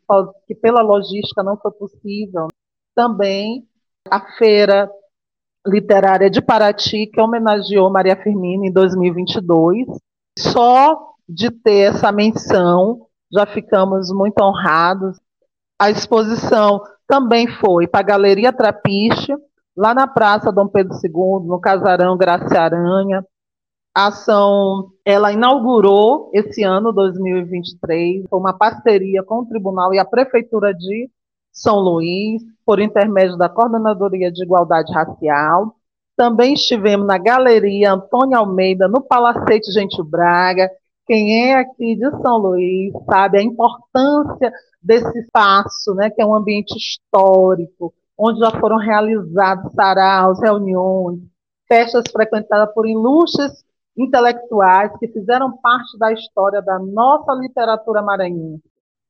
que 0.47 0.55
pela 0.55 0.81
logística 0.81 1.43
não 1.43 1.57
foi 1.57 1.71
possível, 1.71 2.47
também 2.95 3.67
a 4.09 4.19
Feira 4.38 4.89
Literária 5.65 6.29
de 6.29 6.41
Paraty, 6.41 7.07
que 7.07 7.21
homenageou 7.21 7.89
Maria 7.89 8.15
Firmina 8.21 8.65
em 8.65 8.71
2022. 8.71 9.88
Só 10.38 11.13
de 11.27 11.49
ter 11.49 11.93
essa 11.93 12.11
menção, 12.11 13.07
já 13.31 13.45
ficamos 13.45 14.11
muito 14.11 14.41
honrados. 14.43 15.19
A 15.79 15.89
exposição 15.89 16.81
também 17.07 17.47
foi 17.47 17.87
para 17.87 17.99
a 17.99 18.03
Galeria 18.03 18.53
Trapiche, 18.53 19.33
lá 19.75 19.93
na 19.93 20.07
Praça 20.07 20.51
Dom 20.51 20.67
Pedro 20.67 20.93
II, 21.03 21.47
no 21.47 21.59
Casarão 21.59 22.17
Graça 22.17 22.59
Aranha. 22.59 23.25
A 23.95 24.07
ação, 24.07 24.91
ela 25.05 25.31
inaugurou 25.31 26.31
esse 26.33 26.63
ano, 26.63 26.91
2023, 26.91 28.25
foi 28.27 28.39
uma 28.39 28.57
parceria 28.57 29.21
com 29.21 29.41
o 29.41 29.45
Tribunal 29.45 29.93
e 29.93 29.99
a 29.99 30.05
Prefeitura 30.05 30.73
de 30.73 31.09
São 31.51 31.79
Luís, 31.79 32.41
por 32.65 32.79
intermédio 32.79 33.37
da 33.37 33.47
Coordenadoria 33.49 34.31
de 34.31 34.43
Igualdade 34.43 34.91
Racial. 34.91 35.75
Também 36.15 36.53
estivemos 36.53 37.05
na 37.05 37.17
Galeria 37.17 37.93
Antônio 37.93 38.37
Almeida, 38.37 38.87
no 38.87 39.01
Palacete 39.01 39.71
Gente 39.71 40.01
Braga. 40.01 40.69
Quem 41.05 41.49
é 41.49 41.55
aqui 41.55 41.95
de 41.95 42.09
São 42.21 42.37
Luís 42.37 42.93
sabe 43.09 43.39
a 43.39 43.43
importância 43.43 44.51
desse 44.81 45.19
espaço, 45.19 45.93
né, 45.95 46.09
que 46.09 46.21
é 46.21 46.25
um 46.25 46.35
ambiente 46.35 46.75
histórico, 46.77 47.93
onde 48.17 48.39
já 48.39 48.51
foram 48.59 48.77
realizados 48.77 49.73
saraus, 49.73 50.39
reuniões, 50.41 51.19
festas 51.67 52.03
frequentadas 52.11 52.73
por 52.73 52.87
ilustres 52.87 53.51
intelectuais 53.97 54.91
que 54.97 55.07
fizeram 55.07 55.57
parte 55.57 55.97
da 55.97 56.11
história 56.13 56.61
da 56.61 56.79
nossa 56.79 57.33
literatura 57.33 58.01
maranhense. 58.01 58.63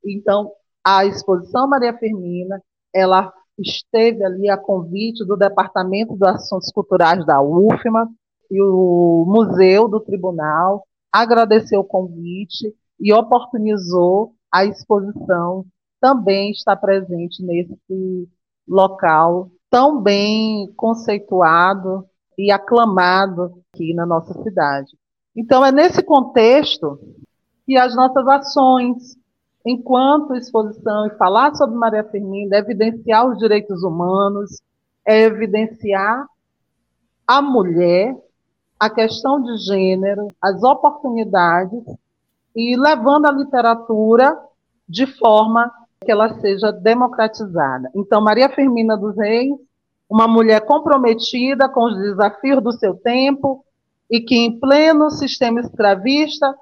Então, 0.04 0.52
a 0.84 1.06
exposição 1.06 1.68
Maria 1.68 1.98
Firmina, 1.98 2.62
ela 2.94 3.32
esteve 3.58 4.24
ali 4.26 4.50
a 4.50 4.58
convite 4.58 5.24
do 5.26 5.38
Departamento 5.38 6.18
de 6.18 6.28
Assuntos 6.28 6.72
Culturais 6.72 7.26
da 7.26 7.42
UFMA 7.42 8.10
e 8.52 8.62
o 8.62 9.26
Museu 9.28 9.88
do 9.88 10.00
Tribunal 10.00 10.84
agradeceu 11.14 11.82
o 11.82 11.86
convite 11.86 12.74
e 13.00 13.14
oportunizou 13.14 14.34
a 14.52 14.66
exposição 14.66 15.66
também 16.04 16.52
está 16.52 16.76
presente 16.76 17.42
nesse 17.42 18.28
local 18.68 19.50
tão 19.70 20.02
bem 20.02 20.72
conceituado 20.76 22.06
e 22.38 22.52
aclamado 22.52 23.64
aqui 23.74 23.94
na 23.94 24.06
nossa 24.06 24.34
cidade. 24.44 24.92
Então, 25.36 25.66
é 25.66 25.72
nesse 25.72 26.04
contexto 26.04 27.00
que 27.66 27.78
as 27.78 27.96
nossas 27.96 28.28
ações, 28.28 29.18
enquanto 29.66 30.36
exposição 30.36 31.08
e 31.08 31.18
falar 31.18 31.56
sobre 31.56 31.76
Maria 31.76 32.04
Firmina, 32.04 32.58
é 32.58 32.60
evidenciar 32.60 33.26
os 33.28 33.38
direitos 33.38 33.82
humanos, 33.82 34.62
é 35.08 35.22
evidenciar 35.22 36.28
a 37.26 37.42
mulher, 37.42 38.16
a 38.84 38.90
questão 38.90 39.42
de 39.42 39.56
gênero, 39.60 40.28
as 40.42 40.62
oportunidades 40.62 41.84
e 42.54 42.76
levando 42.76 43.28
a 43.28 43.32
literatura 43.32 44.38
de 44.88 45.08
forma 45.08 45.72
que 46.04 46.12
ela 46.12 46.38
seja 46.42 46.70
democratizada. 46.70 47.90
Então, 47.96 48.22
Maria 48.22 48.50
Firmina 48.50 48.98
dos 48.98 49.16
Reis, 49.16 49.56
uma 50.10 50.28
mulher 50.28 50.66
comprometida 50.66 51.70
com 51.70 51.86
os 51.86 51.98
desafios 51.98 52.62
do 52.62 52.74
seu 52.74 52.94
tempo 52.96 53.64
e 54.12 54.20
que, 54.20 54.36
em 54.36 54.60
pleno 54.60 55.10
sistema 55.10 55.62
escravista, 55.62 56.54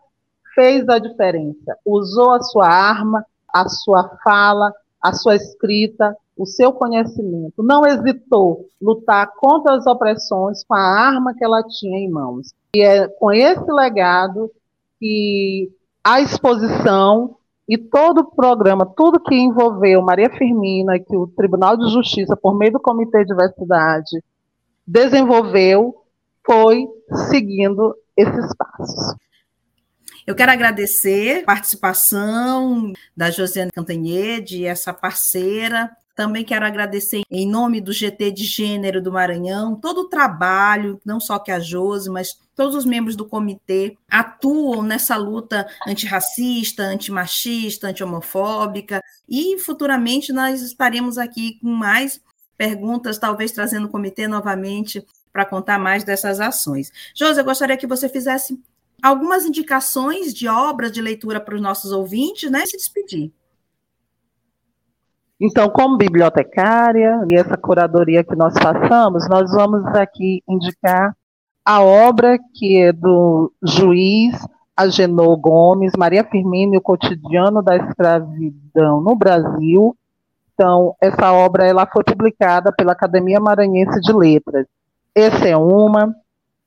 fez 0.54 0.88
a 0.90 1.00
diferença. 1.00 1.76
Usou 1.84 2.34
a 2.34 2.42
sua 2.44 2.68
arma, 2.68 3.26
a 3.52 3.68
sua 3.68 4.08
fala, 4.24 4.72
a 5.02 5.12
sua 5.14 5.36
escrita, 5.36 6.16
o 6.42 6.46
seu 6.48 6.74
conhecimento. 6.74 7.62
Não 7.62 7.86
hesitou 7.86 8.66
lutar 8.82 9.32
contra 9.38 9.76
as 9.76 9.86
opressões 9.86 10.64
com 10.64 10.74
a 10.74 10.82
arma 10.82 11.36
que 11.36 11.46
ela 11.46 11.62
tinha 11.64 12.00
em 12.00 12.10
mãos. 12.10 12.52
E 12.76 12.82
é 12.82 13.08
com 13.08 13.32
esse 13.32 13.72
legado 13.72 14.50
que 15.00 15.70
a 16.04 16.20
exposição 16.20 17.36
e 17.70 17.78
todo 17.78 18.22
o 18.22 18.36
programa, 18.36 18.86
tudo 18.86 19.20
que 19.20 19.36
envolveu 19.36 20.02
Maria 20.02 20.32
Firmina, 20.32 21.00
que 21.00 21.16
o 21.16 21.28
Tribunal 21.28 21.78
de 21.78 21.92
Justiça, 21.92 22.36
por 22.36 22.58
meio 22.58 22.74
do 22.74 22.80
Comitê 22.80 23.20
de 23.20 23.28
Diversidade, 23.28 24.24
desenvolveu, 24.86 25.96
foi 26.44 26.88
seguindo 27.30 27.96
esses 28.18 28.56
passos. 28.56 29.16
Eu 30.26 30.36
quero 30.36 30.52
agradecer 30.52 31.44
a 31.44 31.46
participação 31.46 32.92
da 33.16 33.30
Josiane 33.30 33.72
Cantanhede, 33.72 34.66
essa 34.66 34.92
parceira 34.92 35.90
também 36.16 36.44
quero 36.44 36.66
agradecer 36.66 37.22
em 37.30 37.48
nome 37.48 37.80
do 37.80 37.94
GT 37.94 38.32
de 38.32 38.44
Gênero 38.44 39.02
do 39.02 39.12
Maranhão, 39.12 39.76
todo 39.76 40.02
o 40.02 40.10
trabalho, 40.10 41.00
não 41.06 41.20
só 41.20 41.40
que 41.40 41.52
a 41.52 41.60
Josi, 41.60 42.10
mas 42.10 42.38
todos 42.56 42.76
os 42.76 42.86
membros 42.86 43.16
do 43.16 43.26
comitê 43.26 43.98
atuam 44.10 44.84
nessa 44.84 45.16
luta 45.16 45.68
antirracista, 45.88 46.84
antimachista, 46.84 47.88
anti-homofóbica, 47.88 49.02
e 49.28 49.58
futuramente 49.60 50.34
nós 50.34 50.62
estaremos 50.62 51.18
aqui 51.18 51.60
com 51.60 51.70
mais 51.70 52.22
perguntas, 52.58 53.18
talvez 53.18 53.52
trazendo 53.52 53.88
o 53.88 53.90
comitê 53.90 54.28
novamente 54.28 55.04
para 55.32 55.46
contar 55.46 55.80
mais 55.80 56.04
dessas 56.04 56.40
ações. 56.40 56.92
Josi, 57.16 57.40
eu 57.40 57.46
gostaria 57.46 57.78
que 57.78 57.88
você 57.88 58.08
fizesse 58.10 58.60
algumas 59.02 59.46
indicações 59.46 60.34
de 60.34 60.48
obras 60.48 60.92
de 60.92 61.02
leitura 61.02 61.40
para 61.40 61.56
os 61.56 61.62
nossos 61.62 61.92
ouvintes, 61.92 62.52
né? 62.52 62.66
Se 62.66 62.78
despedir. 62.78 63.32
Então, 65.44 65.68
como 65.70 65.98
bibliotecária 65.98 67.26
e 67.32 67.36
essa 67.36 67.58
curadoria 67.58 68.24
que 68.24 68.36
nós 68.36 68.54
façamos, 68.62 69.28
nós 69.28 69.50
vamos 69.52 69.84
aqui 69.96 70.44
indicar 70.48 71.16
a 71.66 71.82
obra 71.82 72.38
que 72.54 72.78
é 72.80 72.94
do 72.94 73.52
juiz 73.64 74.36
Agenor 74.78 75.36
Gomes, 75.38 75.94
Maria 75.98 76.24
Firmina 76.24 76.76
e 76.76 76.78
o 76.78 76.82
cotidiano 76.82 77.64
da 77.64 77.76
escravidão 77.76 79.02
no 79.02 79.16
Brasil. 79.16 79.98
Então, 80.54 80.96
essa 81.02 81.34
obra 81.34 81.66
ela 81.66 81.88
foi 81.88 82.04
publicada 82.04 82.72
pela 82.72 82.92
Academia 82.92 83.40
Maranhense 83.40 84.00
de 84.00 84.14
Letras. 84.14 84.68
Essa 85.16 85.48
é 85.48 85.58
uma. 85.58 86.16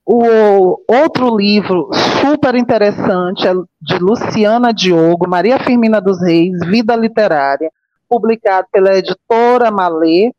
O 0.04 0.80
outro 0.88 1.36
livro 1.36 1.90
super 2.20 2.56
interessante 2.56 3.46
é 3.46 3.52
de 3.80 3.98
Luciana 4.00 4.74
Diogo, 4.74 5.28
Maria 5.28 5.60
Firmina 5.60 6.00
dos 6.00 6.20
Reis, 6.20 6.58
Vida 6.66 6.96
Literária, 6.96 7.70
publicado 8.08 8.66
pela 8.72 8.96
editora 8.96 9.70
Malê. 9.70 10.32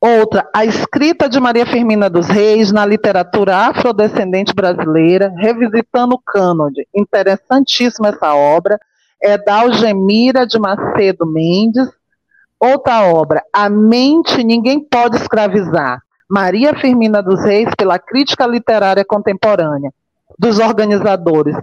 Outra, 0.00 0.48
A 0.54 0.64
Escrita 0.64 1.28
de 1.28 1.40
Maria 1.40 1.66
Firmina 1.66 2.10
dos 2.10 2.28
Reis 2.28 2.70
na 2.70 2.84
Literatura 2.84 3.56
Afrodescendente 3.56 4.54
Brasileira, 4.54 5.32
revisitando 5.36 6.14
o 6.14 6.18
cânone. 6.18 6.86
Interessantíssima 6.94 8.08
essa 8.08 8.34
obra. 8.34 8.78
É 9.22 9.38
da 9.38 9.60
Algemira 9.60 10.46
de 10.46 10.58
Macedo 10.58 11.26
Mendes. 11.26 11.88
Outra 12.60 13.06
obra, 13.06 13.42
A 13.52 13.68
Mente 13.68 14.42
Ninguém 14.44 14.80
Pode 14.80 15.16
Escravizar, 15.16 16.00
Maria 16.28 16.74
Firmina 16.74 17.22
dos 17.22 17.44
Reis, 17.44 17.68
pela 17.76 17.98
Crítica 17.98 18.46
Literária 18.46 19.04
Contemporânea, 19.04 19.92
dos 20.38 20.58
organizadores 20.58 21.56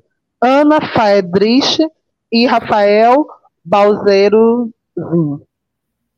Ana 0.44 0.82
Faedrich 0.94 1.80
e 2.30 2.46
Rafael 2.46 3.26
Balzeiro 3.64 4.70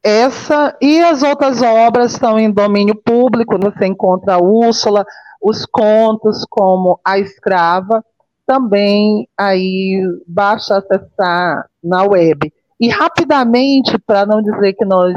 Essa 0.03 0.77
e 0.81 1.01
as 1.01 1.23
outras 1.23 1.61
obras 1.61 2.13
estão 2.13 2.37
em 2.37 2.51
domínio 2.51 2.95
público, 2.95 3.57
você 3.57 3.87
encontra 3.87 4.35
a 4.35 4.41
Úrsula, 4.41 5.05
os 5.41 5.65
contos 5.65 6.45
como 6.49 6.99
A 7.03 7.17
Escrava, 7.17 8.03
também 8.45 9.27
aí 9.37 10.01
basta 10.27 10.77
acessar 10.77 11.67
na 11.83 12.03
web. 12.03 12.53
E 12.79 12.89
rapidamente, 12.89 13.97
para 13.97 14.25
não 14.25 14.41
dizer 14.41 14.73
que 14.73 14.85
nós 14.85 15.15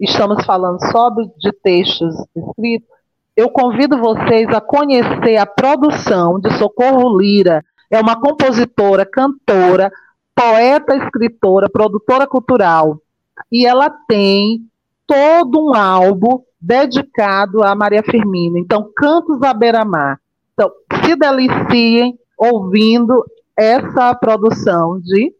estamos 0.00 0.44
falando 0.44 0.78
só 0.90 1.10
de 1.10 1.52
textos 1.62 2.14
escritos, 2.34 2.88
eu 3.36 3.48
convido 3.50 3.98
vocês 3.98 4.48
a 4.48 4.60
conhecer 4.60 5.36
a 5.36 5.46
produção 5.46 6.40
de 6.40 6.50
Socorro 6.58 7.16
Lira. 7.16 7.64
É 7.88 8.00
uma 8.00 8.20
compositora, 8.20 9.06
cantora, 9.06 9.92
poeta, 10.38 10.96
escritora, 10.96 11.68
produtora 11.68 12.26
cultural. 12.26 13.02
E 13.50 13.66
ela 13.66 13.90
tem 13.90 14.64
todo 15.06 15.70
um 15.70 15.74
álbum 15.74 16.42
dedicado 16.60 17.64
a 17.64 17.74
Maria 17.74 18.02
Firmina. 18.02 18.58
Então, 18.58 18.90
Cantos 18.94 19.42
à 19.42 19.52
Beira-Mar. 19.52 20.20
Então, 20.52 20.70
se 21.04 21.16
deliciem 21.16 22.18
ouvindo 22.36 23.24
essa 23.56 24.14
produção 24.14 25.00
de 25.00 25.34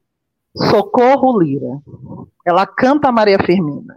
Socorro 0.56 1.38
Lira. 1.40 1.80
Ela 2.44 2.66
canta 2.66 3.12
Maria 3.12 3.38
Firmina. 3.38 3.94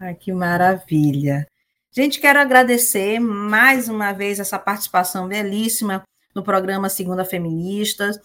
Ai, 0.00 0.14
que 0.14 0.32
maravilha. 0.32 1.46
Gente, 1.92 2.20
quero 2.20 2.40
agradecer 2.40 3.20
mais 3.20 3.88
uma 3.88 4.12
vez 4.12 4.40
essa 4.40 4.58
participação 4.58 5.28
belíssima 5.28 6.02
no 6.34 6.42
programa 6.42 6.88
Segunda 6.88 7.24
Feministas. 7.24 8.18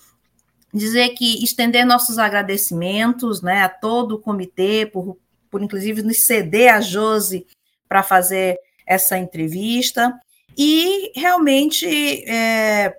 Dizer 0.73 1.09
que 1.09 1.43
estender 1.43 1.85
nossos 1.85 2.17
agradecimentos 2.17 3.41
né, 3.41 3.63
a 3.63 3.69
todo 3.69 4.15
o 4.15 4.19
comitê, 4.19 4.85
por, 4.85 5.17
por 5.49 5.61
inclusive 5.61 6.01
nos 6.01 6.21
ceder 6.21 6.73
a 6.73 6.79
Josi 6.79 7.45
para 7.87 8.01
fazer 8.01 8.57
essa 8.85 9.17
entrevista. 9.17 10.17
E 10.57 11.11
realmente 11.15 11.85
é, 12.29 12.97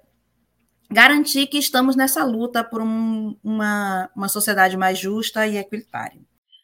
garantir 0.91 1.47
que 1.47 1.59
estamos 1.59 1.97
nessa 1.97 2.25
luta 2.25 2.63
por 2.63 2.83
um, 2.83 3.37
uma, 3.43 4.11
uma 4.15 4.29
sociedade 4.29 4.77
mais 4.77 4.99
justa 4.99 5.47
e 5.47 5.57
equilitária. 5.57 6.21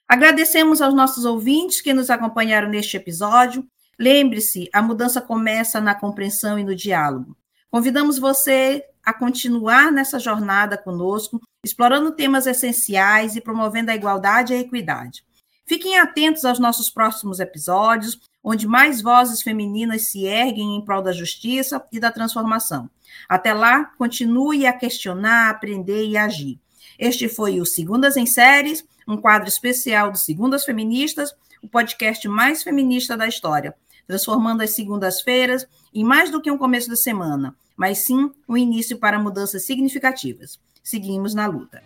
Agradecemos 0.06 0.80
aos 0.80 0.94
nossos 0.94 1.24
ouvintes 1.24 1.80
que 1.80 1.92
nos 1.92 2.08
acompanharam 2.08 2.68
neste 2.68 2.96
episódio. 2.96 3.66
Lembre-se, 3.98 4.68
a 4.72 4.80
mudança 4.80 5.20
começa 5.20 5.80
na 5.80 5.94
compreensão 5.94 6.58
e 6.58 6.64
no 6.64 6.74
diálogo. 6.74 7.36
Convidamos 7.70 8.18
você 8.18 8.84
a 9.08 9.12
continuar 9.14 9.90
nessa 9.90 10.18
jornada 10.18 10.76
conosco, 10.76 11.40
explorando 11.64 12.12
temas 12.12 12.46
essenciais 12.46 13.36
e 13.36 13.40
promovendo 13.40 13.90
a 13.90 13.94
igualdade 13.94 14.52
e 14.52 14.56
a 14.56 14.60
equidade. 14.60 15.24
Fiquem 15.66 15.98
atentos 15.98 16.44
aos 16.44 16.58
nossos 16.58 16.90
próximos 16.90 17.40
episódios, 17.40 18.20
onde 18.44 18.66
mais 18.66 19.00
vozes 19.00 19.40
femininas 19.40 20.10
se 20.10 20.26
erguem 20.26 20.76
em 20.76 20.84
prol 20.84 21.00
da 21.00 21.10
justiça 21.10 21.82
e 21.90 21.98
da 21.98 22.12
transformação. 22.12 22.90
Até 23.26 23.54
lá, 23.54 23.86
continue 23.96 24.66
a 24.66 24.74
questionar, 24.74 25.48
aprender 25.48 26.04
e 26.04 26.18
agir. 26.18 26.60
Este 26.98 27.30
foi 27.30 27.62
o 27.62 27.64
Segundas 27.64 28.14
em 28.14 28.26
Séries, 28.26 28.84
um 29.06 29.16
quadro 29.16 29.48
especial 29.48 30.12
do 30.12 30.18
Segundas 30.18 30.66
Feministas, 30.66 31.34
o 31.62 31.68
podcast 31.68 32.28
mais 32.28 32.62
feminista 32.62 33.16
da 33.16 33.26
história, 33.26 33.74
transformando 34.06 34.62
as 34.62 34.74
segundas-feiras 34.74 35.66
em 35.94 36.04
mais 36.04 36.30
do 36.30 36.40
que 36.40 36.50
um 36.50 36.58
começo 36.58 36.88
da 36.88 36.96
semana, 36.96 37.54
mas 37.76 37.98
sim 37.98 38.30
um 38.48 38.56
início 38.56 38.98
para 38.98 39.18
mudanças 39.18 39.64
significativas. 39.64 40.58
Seguimos 40.82 41.34
na 41.34 41.46
luta. 41.46 41.82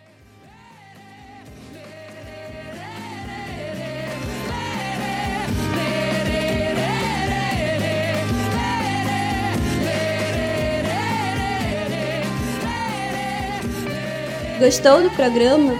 Gostou 14.62 15.02
do 15.02 15.10
programa? 15.10 15.72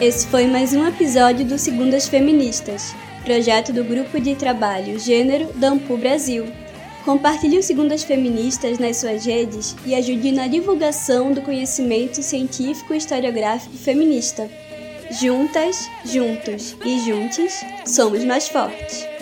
Esse 0.00 0.26
foi 0.26 0.48
mais 0.48 0.72
um 0.74 0.84
episódio 0.88 1.46
do 1.46 1.56
Segundas 1.56 2.08
Feministas, 2.08 2.92
projeto 3.24 3.72
do 3.72 3.84
Grupo 3.84 4.18
de 4.18 4.34
Trabalho 4.34 4.98
Gênero 4.98 5.52
da 5.54 5.68
Ampu 5.68 5.96
Brasil. 5.96 6.63
Compartilhe 7.04 7.58
o 7.58 7.62
Segundas 7.62 8.02
Feministas 8.02 8.78
nas 8.78 8.96
suas 8.96 9.26
redes 9.26 9.76
e 9.84 9.94
ajude 9.94 10.32
na 10.32 10.46
divulgação 10.46 11.32
do 11.32 11.42
conhecimento 11.42 12.22
científico 12.22 12.94
e 12.94 12.96
historiográfico 12.96 13.76
feminista. 13.76 14.50
Juntas, 15.20 15.90
juntos 16.02 16.74
e 16.82 16.98
juntos, 17.00 17.52
somos 17.84 18.24
mais 18.24 18.48
fortes. 18.48 19.13